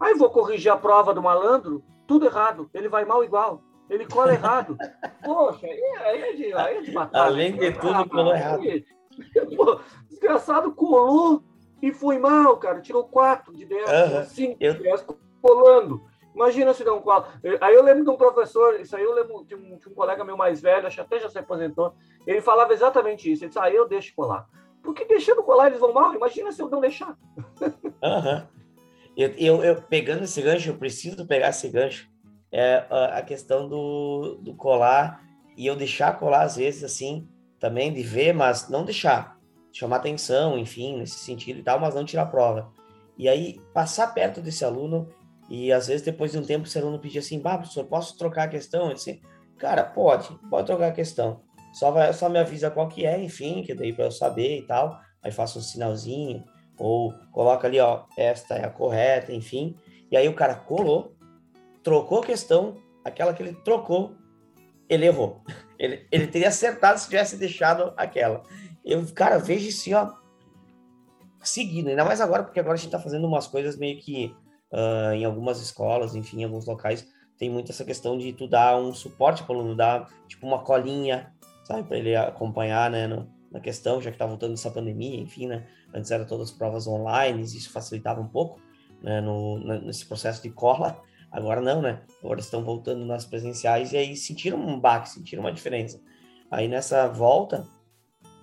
Aí 0.00 0.14
vou 0.14 0.30
corrigir 0.30 0.70
a 0.70 0.76
prova 0.76 1.12
do 1.12 1.20
malandro, 1.20 1.82
tudo 2.06 2.26
errado, 2.26 2.70
ele 2.72 2.88
vai 2.88 3.04
mal 3.04 3.24
igual, 3.24 3.60
ele 3.90 4.06
cola 4.06 4.32
errado. 4.32 4.76
Poxa, 5.24 5.66
aí, 5.66 6.22
é 6.22 6.32
de, 6.34 6.52
aí 6.52 6.76
é 6.76 6.80
de 6.82 6.92
matar. 6.92 7.26
Além 7.26 7.56
de 7.56 7.72
tudo, 7.72 8.08
colou 8.08 8.32
errado. 8.32 8.62
Pô, 9.56 9.80
desgraçado 10.08 10.72
colou 10.72 11.42
e 11.82 11.90
foi 11.90 12.18
mal, 12.18 12.56
cara, 12.56 12.80
tirou 12.80 13.02
quatro 13.02 13.52
de 13.52 13.64
10, 13.64 13.90
uhum. 13.90 14.24
cinco 14.26 14.56
eu... 14.60 14.74
de 14.74 14.82
10, 14.84 15.06
colando. 15.42 16.07
Imagina 16.38 16.72
se 16.72 16.88
um 16.88 17.00
quadro. 17.00 17.28
Aí 17.60 17.74
eu 17.74 17.82
lembro 17.82 18.04
de 18.04 18.10
um 18.10 18.16
professor, 18.16 18.78
isso 18.78 18.94
aí 18.94 19.02
eu 19.02 19.12
lembro 19.12 19.44
de 19.44 19.56
um, 19.56 19.76
de 19.76 19.88
um 19.88 19.92
colega 19.92 20.22
meu 20.22 20.36
mais 20.36 20.60
velho, 20.60 20.86
acho 20.86 20.94
que 20.94 21.02
até 21.02 21.18
já 21.18 21.28
se 21.28 21.36
aposentou, 21.36 21.96
ele 22.24 22.40
falava 22.40 22.72
exatamente 22.72 23.30
isso. 23.30 23.42
Ele 23.42 23.48
disse, 23.48 23.58
ah, 23.58 23.68
eu 23.68 23.88
deixo 23.88 24.14
colar. 24.14 24.48
Porque 24.80 25.04
deixando 25.04 25.42
colar 25.42 25.66
eles 25.66 25.80
vão 25.80 25.92
mal, 25.92 26.14
imagina 26.14 26.52
se 26.52 26.62
eu 26.62 26.70
não 26.70 26.80
deixar. 26.80 27.18
Uhum. 27.60 28.46
Eu, 29.16 29.30
eu, 29.36 29.64
eu, 29.64 29.82
pegando 29.82 30.22
esse 30.22 30.40
gancho, 30.40 30.70
eu 30.70 30.76
preciso 30.76 31.26
pegar 31.26 31.48
esse 31.48 31.68
gancho, 31.68 32.08
é 32.52 32.86
a 32.88 33.20
questão 33.20 33.68
do, 33.68 34.38
do 34.40 34.54
colar, 34.54 35.20
e 35.56 35.66
eu 35.66 35.74
deixar 35.74 36.16
colar 36.20 36.42
às 36.42 36.54
vezes 36.54 36.84
assim, 36.84 37.28
também 37.58 37.92
de 37.92 38.04
ver, 38.04 38.32
mas 38.32 38.68
não 38.68 38.84
deixar, 38.84 39.36
chamar 39.72 39.96
atenção, 39.96 40.56
enfim, 40.56 40.96
nesse 40.98 41.18
sentido 41.18 41.58
e 41.58 41.62
tal, 41.64 41.80
mas 41.80 41.96
não 41.96 42.04
tirar 42.04 42.26
prova. 42.26 42.72
E 43.18 43.28
aí, 43.28 43.60
passar 43.74 44.14
perto 44.14 44.40
desse 44.40 44.64
aluno 44.64 45.12
e 45.48 45.72
às 45.72 45.86
vezes, 45.86 46.02
depois 46.02 46.32
de 46.32 46.38
um 46.38 46.44
tempo, 46.44 46.68
o 46.68 46.78
aluno 46.78 46.98
pedir 46.98 47.20
assim, 47.20 47.40
bah, 47.40 47.56
professor, 47.56 47.84
posso 47.86 48.16
trocar 48.18 48.44
a 48.44 48.48
questão? 48.48 48.88
Eu 48.88 48.94
disse, 48.94 49.22
cara, 49.56 49.82
pode, 49.82 50.28
pode 50.50 50.66
trocar 50.66 50.88
a 50.88 50.92
questão. 50.92 51.40
Só, 51.72 51.90
vai, 51.90 52.12
só 52.12 52.28
me 52.28 52.38
avisa 52.38 52.70
qual 52.70 52.88
que 52.88 53.06
é, 53.06 53.22
enfim, 53.22 53.62
que 53.62 53.74
daí 53.74 53.92
para 53.92 54.06
eu 54.06 54.10
saber 54.10 54.58
e 54.58 54.66
tal. 54.66 55.00
Aí 55.22 55.32
faço 55.32 55.58
um 55.58 55.62
sinalzinho, 55.62 56.44
ou 56.78 57.12
coloca 57.32 57.66
ali, 57.66 57.80
ó, 57.80 58.04
esta 58.16 58.56
é 58.56 58.64
a 58.64 58.70
correta, 58.70 59.32
enfim. 59.32 59.76
E 60.10 60.16
aí 60.16 60.28
o 60.28 60.34
cara 60.34 60.54
colou, 60.54 61.16
trocou 61.82 62.20
a 62.20 62.26
questão, 62.26 62.76
aquela 63.04 63.32
que 63.32 63.42
ele 63.42 63.54
trocou, 63.64 64.14
ele 64.88 65.06
errou. 65.06 65.42
Ele, 65.78 66.04
ele 66.10 66.26
teria 66.26 66.48
acertado 66.48 66.98
se 66.98 67.08
tivesse 67.08 67.36
deixado 67.36 67.94
aquela. 67.96 68.42
Eu, 68.84 69.06
cara, 69.14 69.38
vejo 69.38 69.68
isso, 69.68 69.88
ó, 69.94 70.12
seguindo, 71.40 71.86
ainda 71.86 72.04
mais 72.04 72.20
agora, 72.20 72.42
porque 72.42 72.58
agora 72.58 72.74
a 72.74 72.76
gente 72.76 72.86
está 72.86 72.98
fazendo 72.98 73.28
umas 73.28 73.46
coisas 73.46 73.78
meio 73.78 73.96
que 74.00 74.34
uh, 74.72 75.12
em 75.12 75.24
algumas 75.24 75.60
escolas, 75.60 76.14
enfim, 76.14 76.40
em 76.40 76.44
alguns 76.44 76.66
locais, 76.66 77.06
tem 77.36 77.48
muito 77.48 77.70
essa 77.70 77.84
questão 77.84 78.18
de 78.18 78.32
tu 78.32 78.48
dar 78.48 78.76
um 78.76 78.92
suporte 78.92 79.44
para 79.44 79.54
o 79.54 79.58
aluno, 79.58 79.76
dar 79.76 80.08
tipo 80.26 80.46
uma 80.46 80.58
colinha, 80.58 81.32
sabe, 81.64 81.84
para 81.86 81.96
ele 81.96 82.16
acompanhar, 82.16 82.90
né, 82.90 83.06
no, 83.06 83.28
na 83.50 83.60
questão, 83.60 84.00
já 84.00 84.10
que 84.10 84.18
tá 84.18 84.26
voltando 84.26 84.54
essa 84.54 84.70
pandemia, 84.70 85.20
enfim, 85.20 85.46
né, 85.46 85.66
antes 85.94 86.10
eram 86.10 86.26
todas 86.26 86.50
as 86.50 86.56
provas 86.56 86.86
online, 86.86 87.42
isso 87.42 87.70
facilitava 87.70 88.20
um 88.20 88.28
pouco, 88.28 88.60
né, 89.02 89.20
no, 89.20 89.58
nesse 89.84 90.04
processo 90.04 90.42
de 90.42 90.50
cola, 90.50 91.00
agora 91.30 91.60
não, 91.60 91.80
né, 91.80 92.02
agora 92.22 92.40
estão 92.40 92.64
voltando 92.64 93.04
nas 93.06 93.24
presenciais 93.24 93.92
e 93.92 93.96
aí 93.96 94.16
sentiram 94.16 94.58
um 94.58 94.78
baque, 94.78 95.10
sentiram 95.10 95.42
uma 95.42 95.52
diferença. 95.52 96.00
Aí 96.50 96.66
nessa 96.66 97.06
volta, 97.06 97.66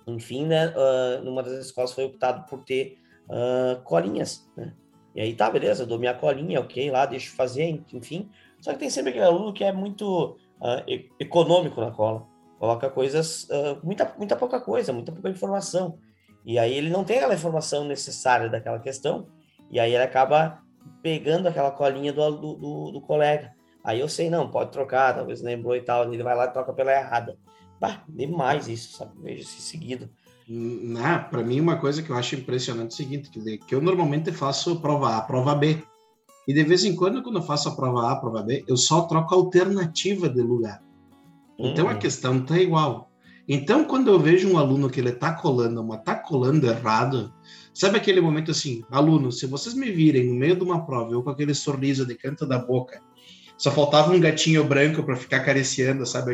enfim, 0.06 0.46
né, 0.46 0.68
uh, 0.68 1.22
numa 1.24 1.42
das 1.42 1.66
escolas 1.66 1.92
foi 1.92 2.04
optado 2.04 2.46
por 2.48 2.64
ter 2.64 2.98
uh, 3.28 3.82
colinhas, 3.82 4.48
né? 4.56 4.72
E 5.16 5.20
aí 5.20 5.34
tá, 5.34 5.50
beleza, 5.50 5.86
dou 5.86 5.98
minha 5.98 6.14
colinha, 6.14 6.60
ok, 6.60 6.90
lá, 6.90 7.06
deixo 7.06 7.34
fazer, 7.34 7.82
enfim. 7.92 8.30
Só 8.60 8.72
que 8.72 8.78
tem 8.78 8.90
sempre 8.90 9.10
aquele 9.10 9.24
aluno 9.24 9.52
que 9.52 9.64
é 9.64 9.72
muito 9.72 10.36
uh, 10.60 11.10
econômico 11.18 11.80
na 11.80 11.90
cola. 11.90 12.26
Coloca 12.58 12.88
coisas, 12.88 13.48
muita, 13.82 14.14
muita 14.16 14.36
pouca 14.36 14.60
coisa, 14.60 14.92
muita 14.92 15.12
pouca 15.12 15.28
informação. 15.28 15.98
E 16.44 16.58
aí 16.58 16.74
ele 16.74 16.88
não 16.88 17.02
tem 17.02 17.16
aquela 17.16 17.34
informação 17.34 17.84
necessária 17.84 18.48
daquela 18.48 18.78
questão, 18.78 19.26
e 19.70 19.80
aí 19.80 19.92
ele 19.92 20.04
acaba 20.04 20.62
pegando 21.02 21.48
aquela 21.48 21.70
colinha 21.70 22.12
do, 22.12 22.30
do, 22.30 22.54
do, 22.54 22.90
do 22.92 23.00
colega. 23.00 23.52
Aí 23.82 24.00
eu 24.00 24.08
sei, 24.08 24.30
não, 24.30 24.50
pode 24.50 24.70
trocar, 24.70 25.14
talvez 25.14 25.42
lembrou 25.42 25.76
e 25.76 25.80
tal, 25.80 26.12
ele 26.12 26.22
vai 26.22 26.36
lá 26.36 26.46
e 26.46 26.52
troca 26.52 26.72
pela 26.72 26.92
errada. 26.92 27.36
Bah, 27.80 28.04
demais 28.08 28.68
isso, 28.68 28.96
sabe? 28.96 29.12
Vejo 29.20 29.42
isso 29.42 29.60
seguido. 29.60 30.08
Né? 30.48 31.26
Para 31.30 31.42
mim, 31.42 31.60
uma 31.60 31.76
coisa 31.76 32.02
que 32.02 32.10
eu 32.10 32.16
acho 32.16 32.36
impressionante 32.36 32.90
é 32.90 32.94
o 32.94 32.96
seguinte, 32.96 33.30
que 33.66 33.74
eu 33.74 33.80
normalmente 33.80 34.30
faço 34.32 34.80
prova 34.80 35.16
A, 35.16 35.20
prova 35.20 35.54
B. 35.54 35.82
E 36.46 36.54
de 36.54 36.62
vez 36.62 36.84
em 36.84 36.94
quando, 36.94 37.22
quando 37.22 37.38
eu 37.38 37.42
faço 37.42 37.68
a 37.68 37.74
prova 37.74 38.12
A, 38.12 38.16
prova 38.16 38.42
B, 38.42 38.64
eu 38.68 38.76
só 38.76 39.02
troco 39.02 39.34
a 39.34 39.38
alternativa 39.38 40.28
de 40.28 40.40
lugar. 40.40 40.80
Então, 41.58 41.88
a 41.88 41.92
hum. 41.92 41.98
questão 41.98 42.40
tá 42.40 42.58
igual. 42.58 43.10
Então, 43.48 43.84
quando 43.84 44.08
eu 44.08 44.18
vejo 44.18 44.48
um 44.48 44.58
aluno 44.58 44.90
que 44.90 45.00
ele 45.00 45.12
tá 45.12 45.32
colando, 45.32 45.82
mas 45.82 46.02
tá 46.02 46.14
colando 46.14 46.66
errado, 46.66 47.32
sabe 47.72 47.96
aquele 47.96 48.20
momento 48.20 48.50
assim, 48.50 48.84
aluno, 48.90 49.30
se 49.30 49.46
vocês 49.46 49.74
me 49.74 49.90
virem 49.90 50.26
no 50.26 50.34
meio 50.34 50.56
de 50.56 50.64
uma 50.64 50.84
prova, 50.84 51.12
eu 51.12 51.22
com 51.22 51.30
aquele 51.30 51.54
sorriso 51.54 52.04
de 52.04 52.14
canto 52.16 52.44
da 52.44 52.58
boca, 52.58 53.00
só 53.56 53.70
faltava 53.70 54.12
um 54.12 54.20
gatinho 54.20 54.64
branco 54.64 55.02
para 55.02 55.16
ficar 55.16 55.38
acariciando, 55.38 56.04
sabe? 56.04 56.32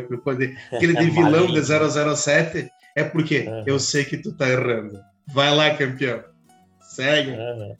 Aquele 0.71 0.93
de 0.93 1.09
vilão 1.11 1.47
de 1.47 1.61
007. 1.61 2.69
É 2.95 3.03
porque 3.03 3.39
uhum. 3.47 3.63
eu 3.65 3.79
sei 3.79 4.05
que 4.05 4.17
tu 4.17 4.33
tá 4.33 4.47
errando. 4.49 4.99
Vai 5.27 5.55
lá, 5.55 5.75
campeão. 5.75 6.23
Segue. 6.81 7.31
Uhum. 7.31 7.75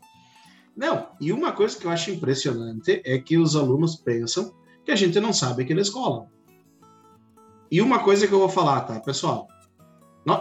Não, 0.75 1.09
e 1.21 1.31
uma 1.31 1.51
coisa 1.51 1.77
que 1.77 1.85
eu 1.85 1.91
acho 1.91 2.09
impressionante 2.09 3.01
é 3.05 3.19
que 3.19 3.37
os 3.37 3.55
alunos 3.55 3.95
pensam 3.95 4.53
que 4.83 4.91
a 4.91 4.95
gente 4.95 5.19
não 5.19 5.31
sabe 5.31 5.65
que 5.65 5.73
eles 5.73 5.89
colam. 5.89 6.27
E 7.71 7.81
uma 7.81 7.99
coisa 7.99 8.27
que 8.27 8.33
eu 8.33 8.39
vou 8.39 8.49
falar, 8.49 8.81
tá, 8.81 8.99
pessoal? 8.99 9.47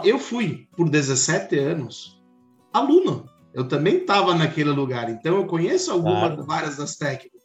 Eu 0.03 0.17
fui, 0.17 0.67
por 0.75 0.89
17 0.89 1.57
anos, 1.59 2.21
aluno. 2.71 3.29
Eu 3.53 3.67
também 3.67 3.97
estava 3.97 4.33
naquele 4.33 4.71
lugar, 4.71 5.09
então 5.09 5.35
eu 5.35 5.45
conheço 5.45 5.91
algumas, 5.91 6.33
claro. 6.33 6.45
várias 6.45 6.77
das 6.77 6.95
técnicas. 6.95 7.42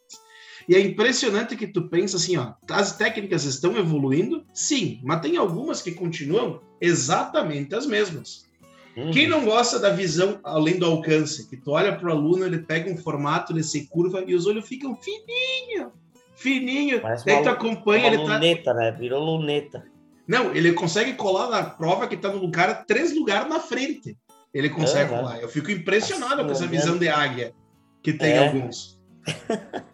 E 0.69 0.77
é 0.77 0.81
impressionante 0.81 1.57
que 1.57 1.67
tu 1.67 1.89
pensa 1.89 2.19
assim, 2.19 2.37
ó, 2.37 2.53
as 2.71 2.95
técnicas 2.97 3.45
estão 3.45 3.77
evoluindo, 3.77 4.45
sim, 4.53 5.01
mas 5.03 5.23
tem 5.23 5.39
algumas 5.39 5.81
que 5.81 5.93
continuam 5.93 6.61
exatamente 6.79 7.75
as 7.75 7.87
mesmas. 7.87 8.47
Uhum. 8.95 9.11
Quem 9.11 9.27
não 9.27 9.45
gosta 9.45 9.79
da 9.79 9.91
visão 9.91 10.41
além 10.45 10.79
do 10.79 10.85
alcance, 10.85 11.49
que 11.49 11.57
tu 11.57 11.71
olha 11.71 11.97
para 11.97 12.09
o 12.09 12.13
aluno, 12.13 12.45
ele 12.45 12.59
pega 12.59 12.91
um 12.91 12.99
formato, 12.99 13.53
ele 13.53 13.63
se 13.63 13.87
curva 13.87 14.23
e 14.27 14.35
os 14.35 14.47
olhos 14.47 14.69
ficam 14.69 14.95
fininho, 14.97 15.91
fininho. 16.37 17.01
Parece 17.01 17.25
Daí 17.25 17.43
tu 17.43 17.49
acompanha, 17.49 18.09
uma 18.09 18.15
ele 18.15 18.27
tá 18.27 18.35
luneta, 18.35 18.65
tá... 18.65 18.75
né? 18.75 18.93
Virou 18.93 19.25
luneta. 19.25 19.85
Não, 20.27 20.55
ele 20.55 20.73
consegue 20.75 21.15
colar 21.15 21.49
na 21.49 21.63
prova 21.63 22.07
que 22.07 22.17
tá 22.17 22.31
no 22.31 22.39
lugar, 22.39 22.85
três 22.85 23.17
lugares 23.17 23.49
na 23.49 23.61
frente. 23.61 24.19
Ele 24.53 24.69
consegue 24.69 25.11
uhum. 25.13 25.19
colar. 25.21 25.41
Eu 25.41 25.49
fico 25.49 25.71
impressionado 25.71 26.45
com 26.45 26.51
essa 26.51 26.67
visão 26.67 26.99
de 26.99 27.09
águia 27.09 27.55
que 28.03 28.13
tem 28.13 28.33
é. 28.33 28.47
alguns. 28.47 28.99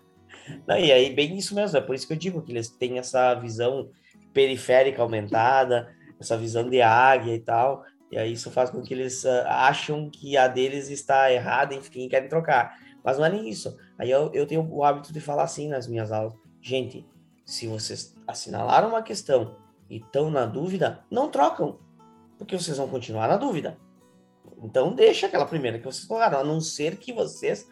Não, 0.66 0.78
e 0.78 0.92
aí, 0.92 1.14
bem 1.14 1.36
isso 1.36 1.54
mesmo, 1.54 1.76
é 1.78 1.80
por 1.80 1.94
isso 1.94 2.06
que 2.06 2.12
eu 2.12 2.18
digo 2.18 2.42
que 2.42 2.52
eles 2.52 2.68
têm 2.68 2.98
essa 2.98 3.34
visão 3.34 3.90
periférica 4.32 5.02
aumentada, 5.02 5.94
essa 6.20 6.36
visão 6.36 6.68
de 6.68 6.82
águia 6.82 7.34
e 7.34 7.38
tal, 7.38 7.84
e 8.10 8.18
aí 8.18 8.32
isso 8.32 8.50
faz 8.50 8.70
com 8.70 8.82
que 8.82 8.94
eles 8.94 9.24
uh, 9.24 9.44
acham 9.46 10.08
que 10.10 10.36
a 10.36 10.46
deles 10.46 10.88
está 10.88 11.32
errada, 11.32 11.74
enfim, 11.74 12.08
querem 12.08 12.28
trocar. 12.28 12.78
Mas 13.02 13.18
não 13.18 13.24
é 13.24 13.30
nem 13.30 13.48
isso. 13.48 13.76
Aí 13.98 14.10
eu, 14.10 14.30
eu 14.32 14.46
tenho 14.46 14.66
o 14.70 14.84
hábito 14.84 15.12
de 15.12 15.20
falar 15.20 15.42
assim 15.44 15.68
nas 15.68 15.86
minhas 15.86 16.12
aulas: 16.12 16.34
gente, 16.60 17.06
se 17.44 17.66
vocês 17.66 18.14
assinalaram 18.26 18.88
uma 18.88 19.02
questão 19.02 19.56
e 19.90 19.96
estão 19.96 20.30
na 20.30 20.46
dúvida, 20.46 21.04
não 21.10 21.30
trocam, 21.30 21.78
porque 22.38 22.56
vocês 22.56 22.76
vão 22.76 22.88
continuar 22.88 23.28
na 23.28 23.36
dúvida. 23.36 23.76
Então 24.62 24.94
deixa 24.94 25.26
aquela 25.26 25.44
primeira 25.44 25.78
que 25.78 25.84
vocês 25.84 26.04
colocaram, 26.04 26.38
a 26.38 26.44
não 26.44 26.60
ser 26.60 26.96
que 26.96 27.12
vocês 27.12 27.68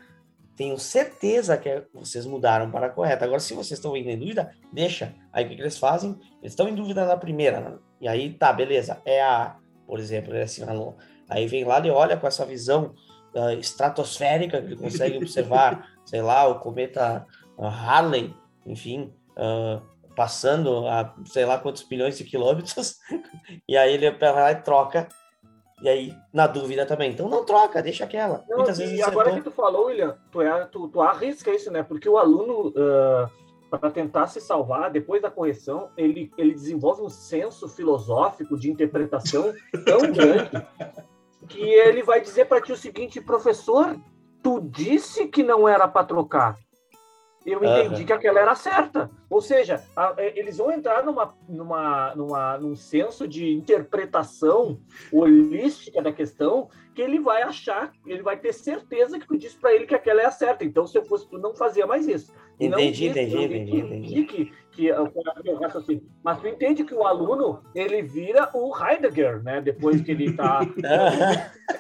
tenho 0.57 0.79
certeza 0.79 1.57
que 1.57 1.85
vocês 1.93 2.27
mudaram 2.27 2.71
para 2.71 2.87
a 2.87 2.91
correta. 2.91 3.25
Agora, 3.25 3.41
se 3.41 3.55
vocês 3.55 3.79
estão 3.79 3.97
em 3.97 4.19
dúvida, 4.19 4.55
deixa. 4.73 5.15
Aí 5.33 5.45
o 5.45 5.49
que, 5.49 5.57
que 5.57 5.63
eles 5.63 5.79
fazem? 5.79 6.19
Eles 6.41 6.53
estão 6.53 6.69
em 6.69 6.75
dúvida 6.75 7.07
na 7.07 7.17
primeira. 7.17 7.61
Né? 7.61 7.79
E 8.01 8.09
aí, 8.09 8.33
tá, 8.35 8.53
beleza. 8.53 9.01
É 9.05 9.23
a, 9.23 9.57
por 9.87 9.99
exemplo, 9.99 10.33
ele 10.33 10.43
assinalou. 10.43 10.97
Aí 11.29 11.47
vem 11.47 11.65
lá 11.65 11.81
e 11.81 11.91
olha 11.91 12.17
com 12.17 12.27
essa 12.27 12.45
visão 12.45 12.95
uh, 13.35 13.53
estratosférica 13.59 14.61
que 14.61 14.67
ele 14.67 14.77
consegue 14.77 15.17
observar, 15.17 15.89
sei 16.05 16.21
lá, 16.21 16.47
o 16.47 16.61
cometa 16.61 17.27
uh, 17.57 17.65
Harley, 17.65 18.35
enfim, 18.67 19.13
uh, 19.31 19.83
passando 20.15 20.87
a 20.87 21.15
sei 21.25 21.47
lá 21.47 21.59
quantos 21.59 21.83
bilhões 21.83 22.19
de 22.19 22.25
quilômetros. 22.25 22.97
e 23.67 23.77
aí 23.77 23.95
ele 23.95 24.11
vai 24.11 24.33
lá 24.33 24.53
e 24.53 24.57
troca 24.57 25.09
e 25.83 25.89
aí, 25.89 26.17
na 26.33 26.47
dúvida 26.47 26.87
também. 26.87 27.11
Então 27.11 27.29
não 27.29 27.45
troca, 27.45 27.83
deixa 27.83 28.05
aquela. 28.05 28.45
Não, 28.49 28.59
Muitas 28.59 28.79
vezes 28.79 28.97
e 28.97 29.03
agora 29.03 29.33
que 29.33 29.41
tu 29.41 29.51
falou, 29.51 29.87
William, 29.87 30.17
tu, 30.31 30.41
é, 30.41 30.65
tu, 30.67 30.89
tu 30.89 31.01
arrisca 31.01 31.51
isso, 31.51 31.73
né? 31.73 31.83
Porque 31.83 32.09
o 32.09 32.17
aluno, 32.17 32.69
uh, 32.69 33.29
para 33.69 33.91
tentar 33.91 34.29
se 34.29 34.41
salvar, 34.41 34.93
depois 34.93 35.21
da 35.21 35.29
correção, 35.29 35.91
ele, 35.97 36.31
ele 36.39 36.55
desenvolve 36.55 37.03
um 37.03 37.09
senso 37.09 37.69
filosófico 37.69 38.57
de 38.57 38.71
interpretação 38.71 39.53
tão 39.85 40.13
grande 40.13 40.65
que 41.49 41.61
ele 41.61 42.05
vai 42.05 42.21
dizer 42.21 42.45
para 42.45 42.61
ti 42.61 42.71
o 42.71 42.77
seguinte, 42.77 43.21
professor, 43.21 43.99
tu 44.41 44.61
disse 44.61 45.27
que 45.27 45.43
não 45.43 45.69
era 45.69 45.89
para 45.89 46.07
trocar 46.07 46.57
eu 47.45 47.59
entendi 47.59 48.01
uhum. 48.01 48.07
que 48.07 48.13
aquela 48.13 48.41
era 48.41 48.55
certa. 48.55 49.11
Ou 49.29 49.41
seja, 49.41 49.83
a, 49.97 50.15
é, 50.17 50.39
eles 50.39 50.59
vão 50.59 50.71
entrar 50.71 51.05
numa, 51.05 51.35
numa, 51.49 52.15
numa, 52.15 52.59
num 52.59 52.77
senso 52.77 53.27
de 53.27 53.53
interpretação 53.53 54.79
holística 55.13 56.01
da 56.01 56.13
questão 56.13 56.69
que 56.95 57.03
ele 57.03 57.19
vai 57.19 57.43
achar, 57.43 57.93
ele 58.07 58.23
vai 58.23 58.37
ter 58.37 58.53
certeza 58.53 59.19
que 59.19 59.27
tu 59.27 59.37
disse 59.37 59.57
para 59.57 59.75
ele 59.75 59.87
que 59.87 59.95
aquela 59.95 60.21
é 60.21 60.27
a 60.27 60.31
certa. 60.31 60.65
Então, 60.65 60.87
se 60.87 60.97
eu 60.99 61.05
fosse 61.05 61.29
tu, 61.29 61.39
não 61.39 61.55
fazia 61.55 61.87
mais 61.87 62.07
isso. 62.07 62.33
Entendi, 62.61 62.71
não, 62.71 62.79
entendi, 62.79 63.07
entendi, 63.37 63.77
entendi. 63.79 64.25
Que, 64.25 64.45
que, 64.45 64.53
que, 64.71 66.03
mas 66.23 66.39
tu 66.39 66.47
entende 66.47 66.85
que 66.85 66.95
o 66.95 67.05
aluno, 67.05 67.63
ele 67.75 68.03
vira 68.03 68.51
o 68.55 68.73
Heidegger, 68.77 69.43
né? 69.43 69.61
Depois 69.61 70.01
que 70.03 70.11
ele 70.11 70.27
está... 70.31 70.61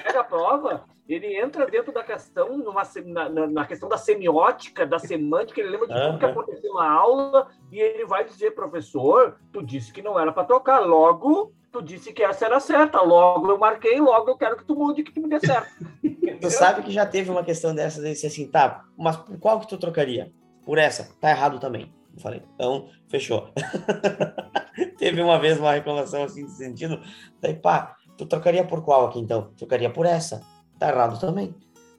pega 0.02 0.20
a 0.20 0.24
prova 0.24 0.84
ele 1.14 1.36
entra 1.36 1.66
dentro 1.66 1.92
da 1.92 2.02
questão, 2.02 2.56
numa, 2.56 2.82
na, 3.04 3.46
na, 3.46 3.66
questão 3.66 3.88
da 3.88 3.98
semiótica, 3.98 4.86
da 4.86 4.98
semântica, 4.98 5.60
ele 5.60 5.70
lembra 5.70 5.88
de 5.88 5.94
tudo 5.94 6.18
que 6.18 6.24
aconteceu 6.24 6.74
na 6.74 6.90
aula 6.90 7.48
e 7.70 7.80
ele 7.80 8.06
vai 8.06 8.24
dizer, 8.24 8.52
professor, 8.52 9.36
tu 9.52 9.62
disse 9.62 9.92
que 9.92 10.02
não 10.02 10.18
era 10.18 10.32
para 10.32 10.44
tocar, 10.44 10.80
logo 10.80 11.52
tu 11.72 11.82
disse 11.82 12.12
que 12.12 12.22
essa 12.22 12.44
era 12.44 12.60
certa, 12.60 13.00
logo 13.00 13.50
eu 13.50 13.58
marquei, 13.58 13.98
logo 13.98 14.30
eu 14.30 14.36
quero 14.36 14.56
que 14.56 14.64
tu 14.64 14.76
mude, 14.76 15.02
que 15.02 15.12
tu 15.12 15.22
me 15.22 15.28
dê 15.28 15.40
certo. 15.40 15.70
tu 16.40 16.50
sabe 16.50 16.82
que 16.82 16.90
já 16.90 17.06
teve 17.06 17.30
uma 17.30 17.42
questão 17.42 17.74
dessa, 17.74 18.00
desse 18.00 18.26
assim, 18.26 18.46
tá, 18.46 18.84
mas 18.96 19.16
por 19.16 19.38
qual 19.38 19.58
que 19.58 19.66
tu 19.66 19.78
trocaria? 19.78 20.30
Por 20.64 20.78
essa, 20.78 21.16
tá 21.18 21.30
errado 21.30 21.58
também. 21.58 21.92
Eu 22.14 22.20
falei, 22.20 22.42
então, 22.54 22.90
fechou. 23.08 23.48
teve 24.98 25.22
uma 25.22 25.38
vez 25.38 25.58
uma 25.58 25.72
reclamação 25.72 26.24
assim, 26.24 26.42
nesse 26.42 26.58
sentido, 26.58 27.00
daí, 27.40 27.54
pá, 27.54 27.96
tu 28.18 28.26
trocaria 28.26 28.62
por 28.64 28.84
qual 28.84 29.06
aqui 29.06 29.18
então? 29.18 29.50
Trocaria 29.56 29.90
por 29.90 30.04
essa 30.04 30.51
tá 30.82 30.90
errado 30.90 31.20
também. 31.20 31.54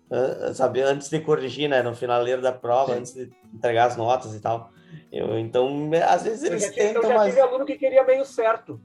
Uh, 0.10 0.54
sabe, 0.54 0.82
antes 0.82 1.10
de 1.10 1.20
corrigir, 1.20 1.70
né, 1.70 1.82
no 1.82 1.96
finaleiro 1.96 2.42
da 2.42 2.52
prova, 2.52 2.94
Sim. 2.94 3.00
antes 3.00 3.14
de 3.14 3.32
entregar 3.54 3.88
as 3.88 3.98
notas 3.98 4.36
e 4.36 4.40
tal. 4.40 4.70
Eu, 5.12 5.40
então, 5.40 5.90
às 6.08 6.24
vezes 6.24 6.44
eles 6.44 6.64
eu 6.64 6.70
já, 6.70 6.76
tentam, 6.76 7.02
eu 7.02 7.10
já 7.10 7.16
mas... 7.16 7.30
tive 7.30 7.42
aluno 7.42 7.66
que 7.66 7.78
queria 7.78 8.04
meio 8.04 8.26
certo. 8.26 8.80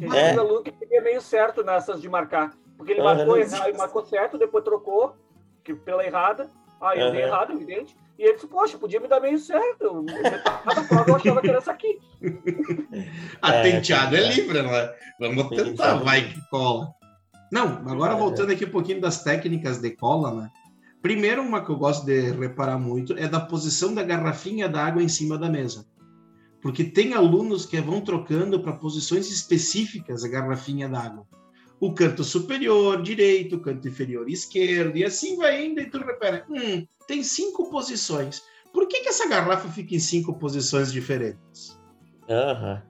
Eu 0.00 0.12
é. 0.14 0.28
tive 0.28 0.40
aluno 0.40 0.62
que 0.62 0.70
queria 0.72 1.00
meio 1.00 1.20
certo 1.20 1.64
nessas 1.64 2.00
de 2.00 2.08
marcar. 2.08 2.52
Porque 2.76 2.92
ele 2.92 3.02
marcou, 3.02 3.36
errado, 3.36 3.76
marcou 3.76 4.04
certo, 4.04 4.38
depois 4.38 4.64
trocou 4.64 5.14
que, 5.64 5.74
pela 5.74 6.04
errada. 6.04 6.48
Ah, 6.80 6.96
eu 6.96 7.06
uhum. 7.06 7.12
dei 7.12 7.22
errado, 7.22 7.52
evidente. 7.52 7.94
E 8.18 8.22
ele 8.22 8.34
disse, 8.34 8.46
poxa, 8.46 8.78
podia 8.78 9.00
me 9.00 9.08
dar 9.08 9.20
meio 9.20 9.38
certo. 9.38 10.04
Cada 10.64 10.84
prova 10.84 11.10
eu 11.10 11.16
achava 11.16 11.40
que 11.40 11.48
era 11.48 11.58
essa 11.58 11.72
aqui. 11.72 11.98
Atenteado 13.42 14.16
é, 14.16 14.20
é 14.20 14.28
livre, 14.28 14.62
não 14.62 14.74
é? 14.74 14.94
Vamos 15.18 15.48
tentar, 15.48 15.96
vai 15.96 16.22
que 16.22 16.40
cola. 16.48 16.94
Não, 17.50 17.66
agora 17.88 18.14
voltando 18.14 18.52
aqui 18.52 18.64
um 18.64 18.70
pouquinho 18.70 19.00
das 19.00 19.22
técnicas 19.22 19.78
de 19.78 19.90
cola, 19.90 20.34
né? 20.34 20.50
Primeiro, 21.02 21.42
uma 21.42 21.64
que 21.64 21.70
eu 21.70 21.76
gosto 21.76 22.04
de 22.04 22.30
reparar 22.32 22.78
muito 22.78 23.14
é 23.14 23.26
da 23.26 23.40
posição 23.40 23.94
da 23.94 24.02
garrafinha 24.02 24.68
d'água 24.68 25.02
em 25.02 25.08
cima 25.08 25.38
da 25.38 25.48
mesa. 25.48 25.86
Porque 26.60 26.84
tem 26.84 27.14
alunos 27.14 27.64
que 27.64 27.80
vão 27.80 28.02
trocando 28.02 28.60
para 28.60 28.74
posições 28.74 29.30
específicas 29.30 30.22
a 30.22 30.28
garrafinha 30.28 30.88
d'água. 30.88 31.26
O 31.80 31.94
canto 31.94 32.22
superior 32.22 33.00
direito, 33.00 33.56
o 33.56 33.60
canto 33.60 33.88
inferior 33.88 34.28
esquerdo, 34.28 34.98
e 34.98 35.04
assim 35.04 35.36
vai 35.36 35.64
indo, 35.64 35.80
e 35.80 35.88
tu 35.88 35.98
repara, 35.98 36.44
hum, 36.50 36.86
tem 37.08 37.22
cinco 37.22 37.70
posições. 37.70 38.42
Por 38.70 38.86
que, 38.86 39.00
que 39.00 39.08
essa 39.08 39.26
garrafa 39.26 39.68
fica 39.70 39.94
em 39.94 39.98
cinco 39.98 40.38
posições 40.38 40.92
diferentes? 40.92 41.80
Uhum. 42.28 42.82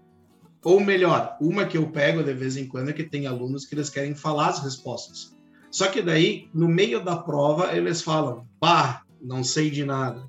Ou 0.62 0.80
melhor, 0.80 1.36
uma 1.40 1.64
que 1.64 1.78
eu 1.78 1.90
pego 1.90 2.22
de 2.22 2.34
vez 2.34 2.56
em 2.56 2.66
quando 2.66 2.90
é 2.90 2.92
que 2.92 3.04
tem 3.04 3.26
alunos 3.26 3.64
que 3.64 3.74
eles 3.74 3.88
querem 3.88 4.14
falar 4.14 4.48
as 4.48 4.62
respostas. 4.62 5.34
Só 5.70 5.88
que 5.88 6.02
daí, 6.02 6.48
no 6.52 6.68
meio 6.68 7.02
da 7.02 7.16
prova, 7.16 7.74
eles 7.74 8.02
falam: 8.02 8.46
Bah, 8.60 9.02
não 9.20 9.42
sei 9.42 9.70
de 9.70 9.84
nada. 9.84 10.28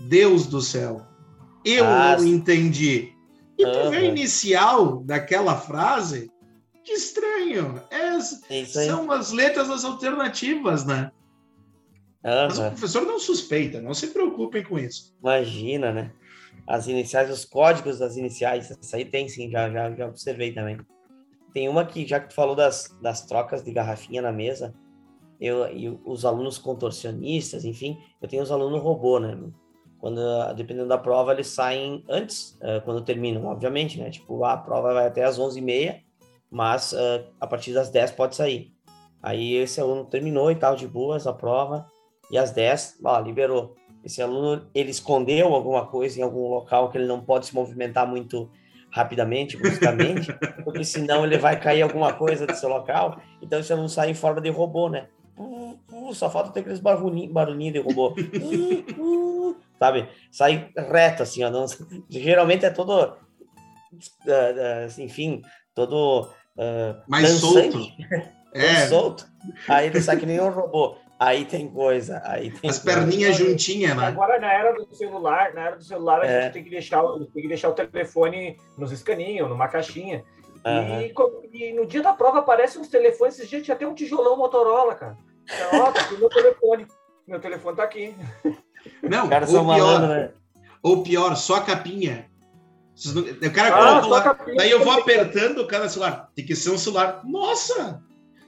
Deus 0.00 0.46
do 0.46 0.60
céu, 0.60 1.06
eu 1.64 1.86
ah, 1.86 2.16
não 2.18 2.26
entendi. 2.26 3.12
E 3.58 3.64
tu 3.64 3.90
vê 3.90 3.98
a 3.98 4.04
inicial 4.04 5.02
daquela 5.04 5.56
frase, 5.56 6.30
que 6.84 6.92
estranho. 6.92 7.80
É, 7.90 8.20
são 8.64 9.10
as 9.12 9.30
letras 9.30 9.68
das 9.68 9.84
alternativas, 9.84 10.84
né? 10.84 11.12
Mas 12.24 12.58
o 12.58 12.70
professor 12.70 13.02
não 13.02 13.18
suspeita, 13.18 13.80
não 13.80 13.94
se 13.94 14.08
preocupem 14.08 14.62
com 14.62 14.78
isso. 14.78 15.14
Imagina, 15.20 15.92
né? 15.92 16.12
As 16.66 16.86
iniciais, 16.86 17.30
os 17.30 17.44
códigos 17.44 17.98
das 17.98 18.16
iniciais, 18.16 18.70
isso 18.70 18.96
aí 18.96 19.04
tem 19.04 19.28
sim, 19.28 19.50
já, 19.50 19.70
já, 19.70 19.90
já 19.94 20.06
observei 20.06 20.52
também. 20.52 20.78
Tem 21.52 21.68
uma 21.68 21.84
que, 21.84 22.06
já 22.06 22.20
que 22.20 22.28
tu 22.28 22.34
falou 22.34 22.54
das, 22.54 22.88
das 23.02 23.26
trocas 23.26 23.62
de 23.62 23.72
garrafinha 23.72 24.22
na 24.22 24.32
mesa, 24.32 24.74
eu, 25.40 25.66
e 25.76 25.88
os 26.04 26.24
alunos 26.24 26.56
contorcionistas, 26.56 27.64
enfim, 27.64 27.98
eu 28.20 28.28
tenho 28.28 28.42
os 28.42 28.52
alunos 28.52 28.80
robô, 28.80 29.18
né? 29.18 29.36
Quando, 29.98 30.20
dependendo 30.54 30.88
da 30.88 30.98
prova, 30.98 31.32
eles 31.32 31.48
saem 31.48 32.04
antes, 32.08 32.58
uh, 32.62 32.80
quando 32.84 33.04
terminam, 33.04 33.46
obviamente, 33.46 34.00
né? 34.00 34.10
Tipo, 34.10 34.44
a 34.44 34.56
prova 34.56 34.94
vai 34.94 35.06
até 35.06 35.24
às 35.24 35.38
11h30, 35.38 36.00
mas 36.50 36.92
uh, 36.92 37.24
a 37.40 37.46
partir 37.46 37.72
das 37.72 37.90
10 37.90 38.12
pode 38.12 38.36
sair. 38.36 38.72
Aí 39.22 39.54
esse 39.54 39.80
aluno 39.80 40.04
terminou 40.04 40.50
e 40.50 40.56
tal, 40.56 40.74
de 40.74 40.86
boas, 40.86 41.26
a 41.26 41.32
prova, 41.32 41.86
e 42.30 42.38
às 42.38 42.50
10, 42.50 42.98
ó, 43.04 43.20
liberou. 43.20 43.76
Esse 44.04 44.20
aluno, 44.20 44.66
ele 44.74 44.90
escondeu 44.90 45.54
alguma 45.54 45.86
coisa 45.86 46.18
em 46.18 46.22
algum 46.22 46.48
local 46.48 46.90
que 46.90 46.98
ele 46.98 47.06
não 47.06 47.20
pode 47.20 47.46
se 47.46 47.54
movimentar 47.54 48.06
muito 48.06 48.50
rapidamente, 48.90 49.56
bruscamente, 49.56 50.30
porque 50.64 50.84
senão 50.84 51.24
ele 51.24 51.38
vai 51.38 51.58
cair 51.58 51.82
alguma 51.82 52.12
coisa 52.12 52.46
do 52.46 52.54
seu 52.54 52.68
local. 52.68 53.20
Então 53.40 53.58
isso 53.58 53.74
não 53.74 53.88
sai 53.88 54.10
em 54.10 54.14
forma 54.14 54.40
de 54.40 54.50
robô, 54.50 54.88
né? 54.88 55.06
Uh, 55.36 55.78
uh, 55.90 56.14
só 56.14 56.28
falta 56.30 56.50
ter 56.50 56.60
aqueles 56.60 56.78
barulhinhos, 56.78 57.32
barulhinho 57.32 57.72
de 57.72 57.78
robô. 57.80 58.14
Uh, 58.98 59.56
sabe? 59.78 60.08
Sai 60.30 60.70
reto, 60.76 61.22
assim, 61.22 61.42
ó. 61.42 61.50
Não, 61.50 61.66
geralmente 62.08 62.64
é 62.64 62.70
todo. 62.70 63.16
Uh, 63.92 65.00
enfim, 65.00 65.42
todo. 65.74 66.30
Mais 67.08 67.40
dançante, 67.40 67.72
solto. 67.72 67.92
É. 68.54 68.86
solto. 68.86 69.26
Aí 69.66 69.86
ele 69.86 70.00
sai 70.00 70.18
que 70.18 70.26
nem 70.26 70.40
um 70.40 70.50
robô. 70.50 70.96
Aí 71.22 71.44
tem 71.44 71.68
coisa, 71.68 72.20
aí 72.24 72.50
tem 72.50 72.68
As 72.68 72.80
perninhas 72.80 73.36
juntinhas, 73.36 73.96
né? 73.96 74.06
Agora, 74.06 74.40
na 74.40 74.52
era 74.52 74.72
do 74.72 74.92
celular, 74.92 75.54
na 75.54 75.60
era 75.60 75.76
do 75.76 75.84
celular, 75.84 76.20
a 76.20 76.26
é. 76.26 76.42
gente 76.42 76.52
tem 76.54 76.64
que, 76.64 76.70
deixar, 76.70 77.00
tem 77.32 77.42
que 77.42 77.48
deixar 77.48 77.68
o 77.68 77.74
telefone 77.74 78.56
nos 78.76 78.90
escaninhos, 78.90 79.48
numa 79.48 79.68
caixinha. 79.68 80.24
Uhum. 80.66 81.00
E, 81.00 81.68
e, 81.68 81.72
no 81.74 81.86
dia 81.86 82.02
da 82.02 82.12
prova 82.12 82.40
aparecem 82.40 82.80
uns 82.80 82.88
telefones, 82.88 83.36
esses 83.36 83.48
dias 83.48 83.62
tinha 83.62 83.76
até 83.76 83.86
um 83.86 83.94
tijolão 83.94 84.36
Motorola, 84.36 84.96
cara. 84.96 85.16
Ó, 85.72 85.92
tá 85.92 86.10
meu 86.10 86.28
telefone. 86.28 86.88
Meu 87.24 87.38
telefone 87.38 87.76
tá 87.76 87.84
aqui. 87.84 88.16
Não, 89.00 89.28
cara 89.28 89.46
ou, 89.48 89.74
pior, 89.74 90.00
né? 90.00 90.30
ou 90.82 91.02
pior, 91.04 91.36
só 91.36 91.54
a 91.54 91.62
capinha. 91.62 92.28
O 93.06 93.52
cara 93.52 93.68
ah, 93.68 94.00
coloca 94.00 94.06
lá, 94.08 94.22
capinha, 94.22 94.56
daí 94.56 94.72
eu 94.72 94.82
vou 94.82 94.92
apertando 94.92 95.58
o 95.60 95.68
cara 95.68 95.88
celular. 95.88 96.32
Tem 96.34 96.44
que 96.44 96.56
ser 96.56 96.70
um 96.70 96.78
celular. 96.78 97.20
Nossa! 97.24 98.02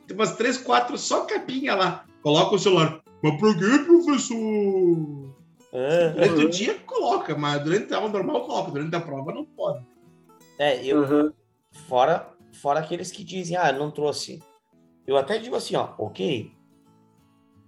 Tem 0.08 0.16
umas 0.16 0.34
três, 0.34 0.58
quatro, 0.58 0.98
só 0.98 1.24
capinha 1.24 1.76
lá 1.76 2.04
coloca 2.24 2.56
o 2.56 2.58
celular. 2.58 3.02
Mas 3.22 3.38
por 3.38 3.56
que, 3.56 3.78
professor? 3.84 5.34
É, 5.72 6.10
durante 6.10 6.40
uhum. 6.40 6.46
o 6.46 6.50
dia 6.50 6.74
coloca, 6.80 7.36
mas 7.36 7.62
durante 7.62 7.92
a 7.92 7.98
aula 7.98 8.08
normal 8.08 8.46
coloca, 8.46 8.70
durante 8.70 8.96
a 8.96 9.00
prova 9.00 9.32
não 9.32 9.44
pode. 9.44 9.84
É, 10.58 10.84
eu. 10.84 11.02
Uhum. 11.02 11.32
Fora, 11.88 12.32
fora 12.52 12.80
aqueles 12.80 13.10
que 13.10 13.22
dizem, 13.22 13.56
ah, 13.56 13.72
não 13.72 13.90
trouxe. 13.90 14.42
Eu 15.06 15.16
até 15.16 15.38
digo 15.38 15.54
assim, 15.54 15.76
ó, 15.76 15.94
ok. 15.98 16.52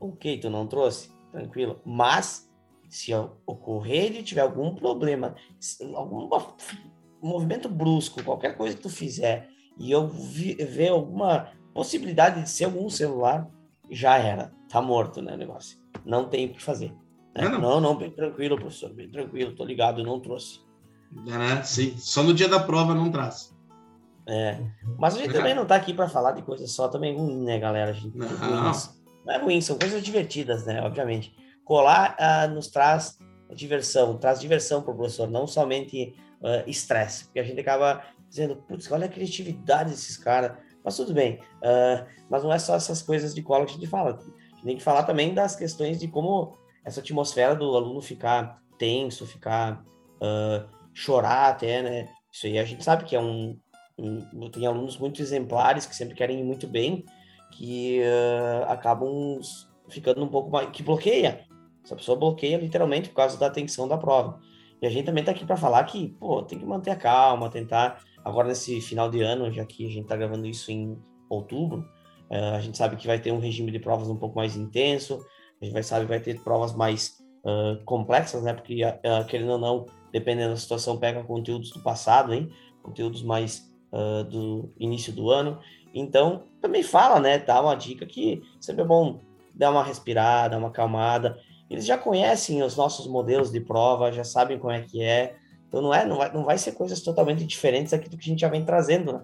Ok, 0.00 0.38
tu 0.38 0.48
não 0.48 0.66
trouxe, 0.66 1.10
tranquilo. 1.32 1.80
Mas, 1.84 2.48
se 2.88 3.12
ocorrer 3.44 4.12
de 4.12 4.22
tiver 4.22 4.42
algum 4.42 4.74
problema, 4.74 5.34
algum 5.94 6.28
movimento 7.20 7.68
brusco, 7.68 8.22
qualquer 8.22 8.56
coisa 8.56 8.76
que 8.76 8.82
tu 8.82 8.88
fizer, 8.88 9.48
e 9.76 9.90
eu 9.90 10.06
vi, 10.06 10.54
ver 10.54 10.90
alguma 10.90 11.50
possibilidade 11.74 12.42
de 12.42 12.48
ser 12.48 12.66
algum 12.66 12.88
celular, 12.88 13.50
já 13.90 14.16
era. 14.18 14.52
Tá 14.68 14.80
morto, 14.82 15.22
né, 15.22 15.34
o 15.34 15.36
negócio. 15.36 15.78
Não 16.04 16.28
tem 16.28 16.46
o 16.46 16.52
que 16.52 16.62
fazer. 16.62 16.92
Né? 17.34 17.48
Não, 17.48 17.60
não, 17.60 17.80
não, 17.80 17.96
bem 17.96 18.10
tranquilo, 18.10 18.56
professor, 18.56 18.92
bem 18.92 19.10
tranquilo, 19.10 19.54
tô 19.54 19.64
ligado, 19.64 20.02
não 20.02 20.20
trouxe. 20.20 20.60
É, 21.28 21.62
sim, 21.62 21.94
só 21.98 22.22
no 22.22 22.34
dia 22.34 22.48
da 22.48 22.58
prova 22.58 22.94
não 22.94 23.10
traz. 23.10 23.54
É, 24.28 24.58
mas 24.98 25.14
a 25.14 25.18
gente 25.18 25.30
é. 25.30 25.32
também 25.32 25.54
não 25.54 25.64
tá 25.64 25.76
aqui 25.76 25.94
para 25.94 26.08
falar 26.08 26.32
de 26.32 26.42
coisas 26.42 26.72
só 26.72 26.88
também 26.88 27.16
ruim, 27.16 27.44
né, 27.44 27.58
galera? 27.58 27.90
A 27.90 27.94
gente, 27.94 28.16
não. 28.16 28.26
Não 29.24 29.34
é 29.34 29.38
ruim, 29.38 29.60
são 29.60 29.78
coisas 29.78 30.02
divertidas, 30.02 30.64
né, 30.64 30.82
obviamente. 30.82 31.34
Colar 31.64 32.16
uh, 32.18 32.52
nos 32.52 32.68
traz 32.68 33.18
diversão, 33.54 34.16
traz 34.18 34.40
diversão 34.40 34.82
pro 34.82 34.94
professor, 34.94 35.28
não 35.28 35.46
somente 35.46 36.14
ah, 36.42 36.64
estresse, 36.66 37.22
uh, 37.22 37.26
porque 37.26 37.40
a 37.40 37.44
gente 37.44 37.60
acaba 37.60 38.02
dizendo, 38.28 38.56
putz, 38.56 38.90
olha 38.90 39.06
a 39.06 39.08
criatividade 39.08 39.90
desses 39.90 40.16
caras, 40.16 40.58
mas 40.86 40.96
tudo 40.96 41.12
bem. 41.12 41.40
Uh, 41.56 42.06
mas 42.30 42.44
não 42.44 42.52
é 42.52 42.60
só 42.60 42.76
essas 42.76 43.02
coisas 43.02 43.34
de 43.34 43.42
cola 43.42 43.66
que 43.66 43.72
a 43.72 43.74
gente 43.74 43.88
fala. 43.88 44.10
A 44.10 44.22
gente 44.54 44.64
tem 44.64 44.76
que 44.76 44.82
falar 44.82 45.02
também 45.02 45.34
das 45.34 45.56
questões 45.56 45.98
de 45.98 46.06
como 46.06 46.56
essa 46.84 47.00
atmosfera 47.00 47.56
do 47.56 47.76
aluno 47.76 48.00
ficar 48.00 48.62
tenso, 48.78 49.26
ficar 49.26 49.84
uh, 50.22 50.64
chorar 50.94 51.48
até, 51.48 51.82
né? 51.82 52.08
Isso 52.32 52.46
aí 52.46 52.56
a 52.56 52.64
gente 52.64 52.84
sabe 52.84 53.04
que 53.04 53.16
é 53.16 53.20
um, 53.20 53.58
um 53.98 54.48
tem 54.48 54.64
alunos 54.64 54.96
muito 54.96 55.20
exemplares 55.20 55.86
que 55.86 55.96
sempre 55.96 56.14
querem 56.14 56.38
ir 56.38 56.44
muito 56.44 56.68
bem, 56.68 57.04
que 57.50 58.00
uh, 58.02 58.70
acabam 58.70 59.40
ficando 59.88 60.24
um 60.24 60.28
pouco 60.28 60.50
mais 60.50 60.70
que 60.70 60.84
bloqueia. 60.84 61.44
Essa 61.84 61.96
pessoa 61.96 62.16
bloqueia 62.16 62.58
literalmente 62.58 63.08
por 63.08 63.16
causa 63.16 63.36
da 63.36 63.46
atenção 63.46 63.88
da 63.88 63.98
prova. 63.98 64.38
E 64.80 64.86
a 64.86 64.90
gente 64.90 65.06
também 65.06 65.22
está 65.22 65.32
aqui 65.32 65.44
para 65.44 65.56
falar 65.56 65.82
que, 65.82 66.10
pô, 66.20 66.42
tem 66.42 66.60
que 66.60 66.64
manter 66.64 66.92
a 66.92 66.96
calma, 66.96 67.50
tentar 67.50 68.00
agora 68.26 68.48
nesse 68.48 68.80
final 68.80 69.08
de 69.08 69.22
ano, 69.22 69.52
já 69.52 69.64
que 69.64 69.86
a 69.86 69.88
gente 69.88 70.02
está 70.02 70.16
gravando 70.16 70.48
isso 70.48 70.72
em 70.72 70.98
outubro, 71.30 71.88
uh, 72.28 72.56
a 72.56 72.60
gente 72.60 72.76
sabe 72.76 72.96
que 72.96 73.06
vai 73.06 73.20
ter 73.20 73.30
um 73.30 73.38
regime 73.38 73.70
de 73.70 73.78
provas 73.78 74.08
um 74.08 74.16
pouco 74.16 74.34
mais 74.34 74.56
intenso, 74.56 75.24
a 75.62 75.64
gente 75.64 75.72
vai 75.72 75.84
sabe 75.84 76.06
vai 76.06 76.18
ter 76.18 76.42
provas 76.42 76.74
mais 76.74 77.18
uh, 77.44 77.82
complexas, 77.84 78.42
né? 78.42 78.52
Porque 78.52 78.84
uh, 78.84 79.24
querendo 79.28 79.52
ou 79.52 79.58
não, 79.58 79.86
dependendo 80.12 80.50
da 80.50 80.56
situação, 80.56 80.98
pega 80.98 81.22
conteúdos 81.22 81.70
do 81.70 81.80
passado, 81.80 82.34
hein? 82.34 82.50
Conteúdos 82.82 83.22
mais 83.22 83.74
do 84.28 84.70
início 84.78 85.10
do 85.10 85.30
ano. 85.30 85.58
Então, 85.94 86.42
também 86.60 86.82
fala, 86.82 87.18
né? 87.18 87.38
Dá 87.38 87.62
uma 87.62 87.74
dica 87.74 88.04
que 88.04 88.42
sempre 88.60 88.82
é 88.82 88.84
bom 88.84 89.20
dar 89.54 89.70
uma 89.70 89.82
respirada, 89.82 90.58
uma 90.58 90.68
acalmada. 90.68 91.38
Eles 91.70 91.86
já 91.86 91.96
conhecem 91.96 92.62
os 92.62 92.76
nossos 92.76 93.06
modelos 93.06 93.50
de 93.50 93.58
prova, 93.58 94.12
já 94.12 94.22
sabem 94.22 94.58
como 94.58 94.72
é 94.72 94.82
que 94.82 95.02
é. 95.02 95.36
Então 95.68 95.82
não 95.82 95.92
é, 95.92 96.04
não 96.04 96.16
vai, 96.16 96.32
não 96.32 96.44
vai 96.44 96.58
ser 96.58 96.72
coisas 96.72 97.00
totalmente 97.00 97.44
diferentes 97.44 97.92
aqui 97.92 98.08
do 98.08 98.16
que 98.16 98.24
a 98.24 98.30
gente 98.32 98.40
já 98.40 98.48
vem 98.48 98.64
trazendo, 98.64 99.12
né? 99.12 99.22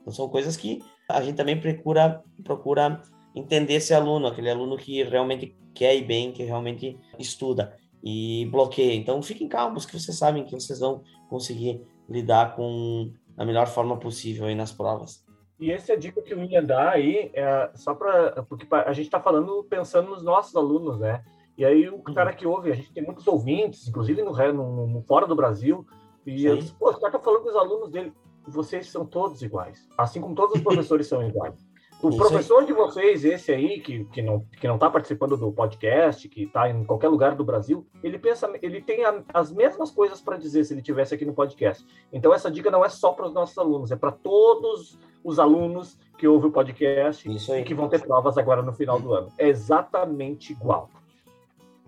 Então 0.00 0.12
são 0.12 0.28
coisas 0.28 0.56
que 0.56 0.82
a 1.08 1.22
gente 1.22 1.36
também 1.36 1.60
procura 1.60 2.22
procura 2.42 3.00
entender 3.34 3.74
esse 3.74 3.94
aluno, 3.94 4.26
aquele 4.26 4.50
aluno 4.50 4.76
que 4.76 5.02
realmente 5.02 5.56
quer 5.74 5.96
ir 5.96 6.04
bem, 6.04 6.32
que 6.32 6.42
realmente 6.44 6.98
estuda 7.18 7.76
e 8.02 8.46
bloqueia. 8.50 8.94
Então 8.94 9.22
fiquem 9.22 9.48
calmos 9.48 9.86
que 9.86 9.98
vocês 9.98 10.16
sabem 10.16 10.44
que 10.44 10.52
vocês 10.52 10.78
vão 10.78 11.02
conseguir 11.28 11.82
lidar 12.08 12.54
com 12.54 13.10
a 13.36 13.44
melhor 13.44 13.66
forma 13.66 13.98
possível 13.98 14.46
aí 14.46 14.54
nas 14.54 14.70
provas. 14.70 15.24
E 15.58 15.70
essa 15.70 15.92
é 15.92 15.94
a 15.94 15.98
dica 15.98 16.20
que 16.20 16.34
eu 16.34 16.42
ia 16.44 16.60
dar 16.60 16.90
aí, 16.90 17.30
é 17.32 17.70
só 17.74 17.94
para 17.94 18.42
porque 18.42 18.66
a 18.70 18.92
gente 18.92 19.06
está 19.06 19.20
falando 19.20 19.64
pensando 19.64 20.10
nos 20.10 20.22
nossos 20.22 20.54
alunos, 20.54 20.98
né? 20.98 21.24
E 21.56 21.64
aí 21.64 21.88
o 21.88 22.02
cara 22.02 22.30
uhum. 22.30 22.36
que 22.36 22.46
ouve, 22.46 22.72
a 22.72 22.74
gente 22.74 22.92
tem 22.92 23.02
muitos 23.02 23.26
ouvintes, 23.26 23.88
inclusive 23.88 24.22
no, 24.22 24.32
no, 24.32 24.86
no 24.86 25.02
fora 25.02 25.26
do 25.26 25.36
Brasil, 25.36 25.86
e 26.26 26.44
eu 26.44 26.56
disse, 26.56 26.74
pô, 26.74 26.90
o 26.90 26.98
cara 26.98 27.12
tá 27.12 27.18
falando 27.18 27.42
com 27.42 27.50
os 27.50 27.56
alunos 27.56 27.90
dele, 27.90 28.12
vocês 28.46 28.90
são 28.90 29.06
todos 29.06 29.42
iguais, 29.42 29.86
assim 29.96 30.20
como 30.20 30.34
todos 30.34 30.56
os 30.56 30.62
professores 30.64 31.06
são 31.06 31.22
iguais. 31.26 31.54
O 32.02 32.10
Isso 32.10 32.18
professor 32.18 32.60
aí. 32.60 32.66
de 32.66 32.72
vocês, 32.74 33.24
esse 33.24 33.50
aí, 33.50 33.80
que, 33.80 34.04
que 34.04 34.20
não 34.20 34.44
que 34.60 34.68
não 34.68 34.74
está 34.74 34.90
participando 34.90 35.38
do 35.38 35.50
podcast, 35.50 36.28
que 36.28 36.42
está 36.42 36.68
em 36.68 36.84
qualquer 36.84 37.08
lugar 37.08 37.34
do 37.34 37.44
Brasil, 37.44 37.86
ele 38.02 38.18
pensa, 38.18 38.50
ele 38.60 38.82
tem 38.82 39.04
a, 39.04 39.22
as 39.32 39.50
mesmas 39.50 39.90
coisas 39.90 40.20
para 40.20 40.36
dizer 40.36 40.64
se 40.64 40.74
ele 40.74 40.82
tivesse 40.82 41.14
aqui 41.14 41.24
no 41.24 41.32
podcast. 41.32 41.86
Então 42.12 42.34
essa 42.34 42.50
dica 42.50 42.70
não 42.70 42.84
é 42.84 42.90
só 42.90 43.12
para 43.12 43.26
os 43.26 43.32
nossos 43.32 43.56
alunos, 43.56 43.90
é 43.90 43.96
para 43.96 44.12
todos 44.12 44.98
os 45.22 45.38
alunos 45.38 45.98
que 46.18 46.28
ouvem 46.28 46.50
o 46.50 46.52
podcast 46.52 47.26
e 47.26 47.64
que 47.64 47.74
vão 47.74 47.88
ter 47.88 48.02
provas 48.02 48.36
agora 48.36 48.60
no 48.60 48.74
final 48.74 49.00
do 49.00 49.14
ano. 49.14 49.28
É 49.38 49.48
exatamente 49.48 50.52
igual. 50.52 50.90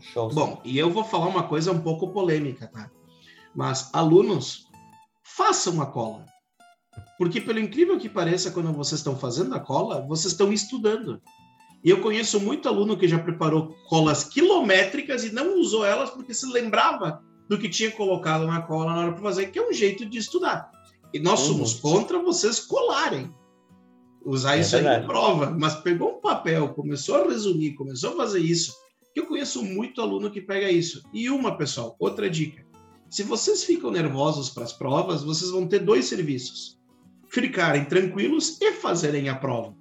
Show. 0.00 0.28
Bom, 0.30 0.60
e 0.64 0.78
eu 0.78 0.90
vou 0.90 1.04
falar 1.04 1.26
uma 1.26 1.44
coisa 1.44 1.72
um 1.72 1.80
pouco 1.80 2.08
polêmica, 2.08 2.68
tá? 2.68 2.90
Mas 3.54 3.90
alunos, 3.92 4.66
façam 5.22 5.80
a 5.80 5.86
cola. 5.86 6.24
Porque, 7.18 7.40
pelo 7.40 7.58
incrível 7.58 7.98
que 7.98 8.08
pareça, 8.08 8.50
quando 8.50 8.72
vocês 8.72 9.00
estão 9.00 9.16
fazendo 9.16 9.54
a 9.54 9.60
cola, 9.60 10.06
vocês 10.06 10.32
estão 10.32 10.52
estudando. 10.52 11.20
E 11.82 11.90
eu 11.90 12.00
conheço 12.00 12.40
muito 12.40 12.68
aluno 12.68 12.96
que 12.96 13.08
já 13.08 13.18
preparou 13.18 13.74
colas 13.88 14.24
quilométricas 14.24 15.24
e 15.24 15.32
não 15.32 15.58
usou 15.60 15.84
elas 15.84 16.10
porque 16.10 16.34
se 16.34 16.46
lembrava 16.46 17.22
do 17.48 17.58
que 17.58 17.68
tinha 17.68 17.90
colocado 17.90 18.46
na 18.46 18.62
cola 18.62 18.92
na 18.92 19.00
hora 19.00 19.12
para 19.12 19.22
fazer, 19.22 19.46
que 19.46 19.58
é 19.58 19.66
um 19.66 19.72
jeito 19.72 20.04
de 20.04 20.18
estudar. 20.18 20.70
E 21.12 21.18
nós 21.18 21.40
uhum. 21.40 21.54
somos 21.54 21.74
contra 21.74 22.18
vocês 22.18 22.60
colarem. 22.60 23.32
Usar 24.24 24.56
é 24.56 24.60
isso 24.60 24.72
verdade. 24.72 24.96
aí 24.96 25.04
em 25.04 25.06
prova. 25.06 25.50
Mas 25.50 25.76
pegou 25.76 26.16
um 26.16 26.20
papel, 26.20 26.70
começou 26.70 27.22
a 27.22 27.28
resumir, 27.28 27.74
começou 27.74 28.14
a 28.14 28.16
fazer 28.16 28.40
isso. 28.40 28.74
Eu 29.16 29.26
conheço 29.26 29.64
muito 29.64 30.00
aluno 30.00 30.30
que 30.30 30.40
pega 30.40 30.70
isso. 30.70 31.02
E 31.12 31.30
uma, 31.30 31.56
pessoal, 31.56 31.96
outra 31.98 32.28
dica. 32.28 32.64
Se 33.08 33.22
vocês 33.22 33.64
ficam 33.64 33.90
nervosos 33.90 34.50
para 34.50 34.64
as 34.64 34.72
provas, 34.72 35.24
vocês 35.24 35.50
vão 35.50 35.66
ter 35.66 35.78
dois 35.80 36.04
serviços 36.04 36.76
ficarem 37.28 37.84
tranquilos 37.84 38.58
e 38.60 38.72
fazerem 38.72 39.28
a 39.28 39.34
prova. 39.34 39.74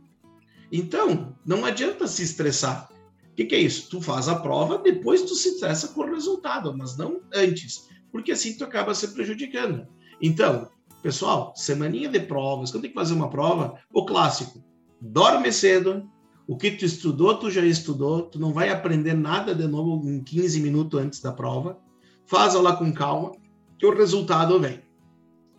Então, 0.71 1.36
não 1.45 1.63
adianta 1.63 2.08
se 2.08 2.24
estressar. 2.24 2.89
O 3.32 3.36
que, 3.36 3.45
que, 3.45 3.56
é 3.56 3.60
isso? 3.60 3.89
Tu 3.89 4.02
faz 4.02 4.28
a 4.28 4.36
prova, 4.36 4.78
depois 4.78 5.21
tu 5.21 5.36
se 5.36 5.50
estressa 5.50 5.89
com 5.89 6.02
o 6.02 6.13
resultado, 6.13 6.76
mas 6.76 6.98
não 6.98 7.21
antes, 7.34 7.88
porque 8.12 8.32
assim 8.32 8.58
tu 8.58 8.63
acaba 8.63 8.95
se 8.95 9.10
prejudicando. 9.10 9.88
Então, 10.21 10.69
pessoal, 11.02 11.54
semaninha 11.56 12.10
de 12.10 12.19
provas, 12.19 12.71
quando 12.71 12.84
tem 12.84 12.91
que 12.91 12.98
fazer 12.98 13.13
uma 13.13 13.30
prova, 13.30 13.78
o 13.93 14.06
clássico, 14.06 14.63
dorme 15.02 15.52
cedo, 15.52 16.10
o 16.47 16.55
que 16.55 16.71
tu 16.71 16.86
estudou, 16.86 17.38
tu 17.38 17.49
já 17.49 17.65
estudou, 17.65 18.23
tu 18.23 18.39
não 18.39 18.53
vai 18.53 18.69
aprender 18.69 19.13
nada 19.13 19.55
de 19.55 19.67
novo 19.67 20.08
em 20.08 20.23
15 20.23 20.62
minutos 20.62 20.99
antes 20.99 21.19
da 21.19 21.31
prova, 21.31 21.79
faz 22.25 22.53
lá 22.53 22.75
com 22.75 22.93
calma, 22.93 23.31
que 23.77 23.86
o 23.86 23.95
resultado 23.95 24.60
vem. 24.60 24.81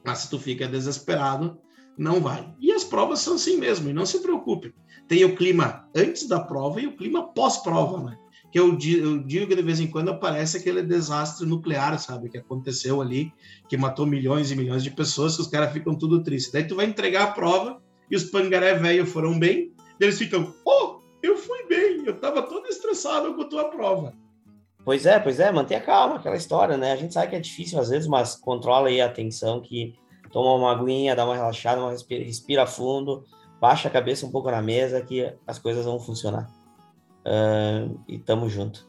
Mas 0.04 0.18
se 0.18 0.30
tu 0.30 0.38
fica 0.38 0.68
desesperado, 0.68 1.58
não 1.98 2.20
vai. 2.20 2.54
E 2.60 2.72
as 2.72 2.84
provas 2.84 3.20
são 3.20 3.34
assim 3.34 3.56
mesmo, 3.56 3.90
e 3.90 3.92
não 3.92 4.06
se 4.06 4.20
preocupe. 4.20 4.72
Tem 5.08 5.24
o 5.24 5.34
clima 5.34 5.88
antes 5.94 6.28
da 6.28 6.40
prova 6.40 6.80
e 6.80 6.86
o 6.86 6.96
clima 6.96 7.32
pós-prova, 7.32 8.02
né? 8.02 8.18
Que 8.52 8.60
eu, 8.60 8.78
eu 8.78 9.18
digo 9.24 9.48
que 9.48 9.56
de 9.56 9.62
vez 9.62 9.80
em 9.80 9.88
quando 9.88 10.10
aparece 10.10 10.56
aquele 10.56 10.82
desastre 10.82 11.46
nuclear, 11.46 11.98
sabe? 11.98 12.28
Que 12.28 12.38
aconteceu 12.38 13.00
ali, 13.00 13.32
que 13.68 13.76
matou 13.76 14.06
milhões 14.06 14.50
e 14.50 14.56
milhões 14.56 14.84
de 14.84 14.90
pessoas, 14.90 15.34
que 15.34 15.42
os 15.42 15.48
caras 15.48 15.72
ficam 15.72 15.96
tudo 15.96 16.22
tristes. 16.22 16.52
Daí 16.52 16.64
tu 16.64 16.76
vai 16.76 16.86
entregar 16.86 17.24
a 17.24 17.32
prova 17.32 17.82
e 18.10 18.14
os 18.14 18.24
pangaré 18.24 18.74
velho 18.74 19.04
foram 19.04 19.38
bem, 19.38 19.72
eles 20.00 20.18
ficam, 20.18 20.54
oh, 20.64 21.00
eu 21.22 21.36
fui 21.36 21.66
bem, 21.66 22.04
eu 22.06 22.18
tava 22.18 22.42
todo 22.42 22.66
estressado 22.66 23.34
com 23.34 23.42
a 23.42 23.48
tua 23.48 23.64
prova. 23.70 24.14
Pois 24.84 25.04
é, 25.04 25.18
pois 25.18 25.40
é, 25.40 25.50
mantenha 25.50 25.80
calma 25.80 26.16
aquela 26.16 26.36
história, 26.36 26.76
né? 26.76 26.92
A 26.92 26.96
gente 26.96 27.12
sabe 27.12 27.30
que 27.30 27.36
é 27.36 27.40
difícil 27.40 27.80
às 27.80 27.88
vezes, 27.88 28.06
mas 28.06 28.36
controla 28.36 28.88
aí 28.88 29.00
a 29.00 29.06
atenção 29.06 29.60
que 29.60 29.94
toma 30.30 30.54
uma 30.54 30.72
aguinha, 30.72 31.16
dá 31.16 31.24
uma 31.24 31.34
relaxada, 31.34 31.80
uma 31.80 31.90
respira, 31.90 32.24
respira 32.24 32.66
fundo, 32.66 33.24
baixa 33.60 33.88
a 33.88 33.90
cabeça 33.90 34.24
um 34.26 34.30
pouco 34.30 34.50
na 34.50 34.62
mesa 34.62 35.00
que 35.00 35.32
as 35.46 35.58
coisas 35.58 35.84
vão 35.84 35.98
funcionar. 35.98 36.48
Uh, 37.26 37.98
e 38.06 38.18
tamo 38.18 38.48
junto. 38.48 38.88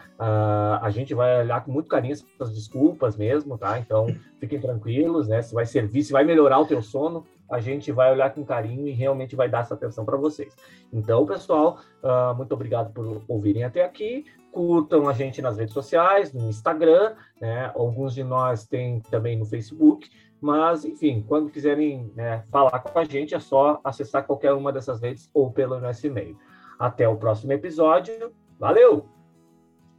a 0.82 0.89
gente 0.89 1.13
vai 1.13 1.41
olhar 1.41 1.65
com 1.65 1.72
muito 1.72 1.88
carinho 1.88 2.13
essas 2.13 2.54
desculpas 2.54 3.17
mesmo, 3.17 3.58
tá? 3.58 3.80
Então, 3.80 4.08
fiquem 4.39 4.60
tranquilos, 4.60 5.28
né? 5.28 5.41
Se 5.41 5.54
vai 5.54 5.65
servir, 5.65 6.04
se 6.04 6.12
vai 6.12 6.24
melhorar 6.24 6.60
o 6.60 6.65
teu 6.65 6.82
sono, 6.82 7.26
a 7.50 7.60
gente 7.60 7.92
vai 7.92 8.12
olhar 8.12 8.34
com 8.34 8.44
carinho 8.46 8.88
e 8.88 8.92
realmente 8.92 9.36
vai 9.36 9.50
dar 9.50 9.62
essa 9.62 9.74
atenção 9.74 10.06
para 10.06 10.18
vocês. 10.18 10.56
Então, 10.92 11.26
pessoal, 11.26 11.80
uh, 12.04 12.36
muito 12.36 12.54
obrigado 12.54 12.94
por 12.94 13.24
ouvirem 13.28 13.64
até 13.64 13.84
aqui. 13.84 14.26
Curtam 14.52 15.08
a 15.08 15.14
gente 15.14 15.42
nas 15.42 15.58
redes 15.58 15.74
sociais, 15.74 16.34
no 16.34 16.50
Instagram, 16.50 17.16
né? 17.40 17.72
Alguns 17.76 18.14
de 18.14 18.24
nós 18.24 18.66
têm 18.68 19.00
também 19.02 19.38
no 19.38 19.46
Facebook. 19.46 20.10
Mas, 20.42 20.86
enfim, 20.86 21.24
quando 21.28 21.52
quiserem 21.52 22.12
né, 22.16 22.44
falar 22.50 22.80
com 22.80 22.98
a 22.98 23.04
gente, 23.04 23.36
é 23.36 23.40
só 23.40 23.80
acessar 23.84 24.26
qualquer 24.26 24.54
uma 24.54 24.72
dessas 24.72 25.02
redes 25.02 25.30
ou 25.34 25.52
pelo 25.52 25.80
nosso 25.80 26.08
e-mail. 26.08 26.38
Até 26.80 27.08
o 27.08 27.18
próximo 27.18 27.52
episódio. 27.52 28.32
Valeu! 28.58 29.08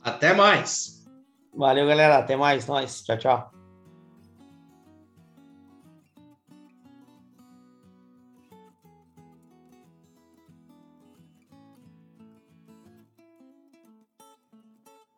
Até 0.02 0.32
mais! 0.32 1.00
Valeu, 1.54 1.86
galera. 1.86 2.18
Até 2.18 2.36
mais. 2.36 2.66
Nós. 2.66 3.02
Tchau, 3.02 3.18
tchau. 3.18 3.59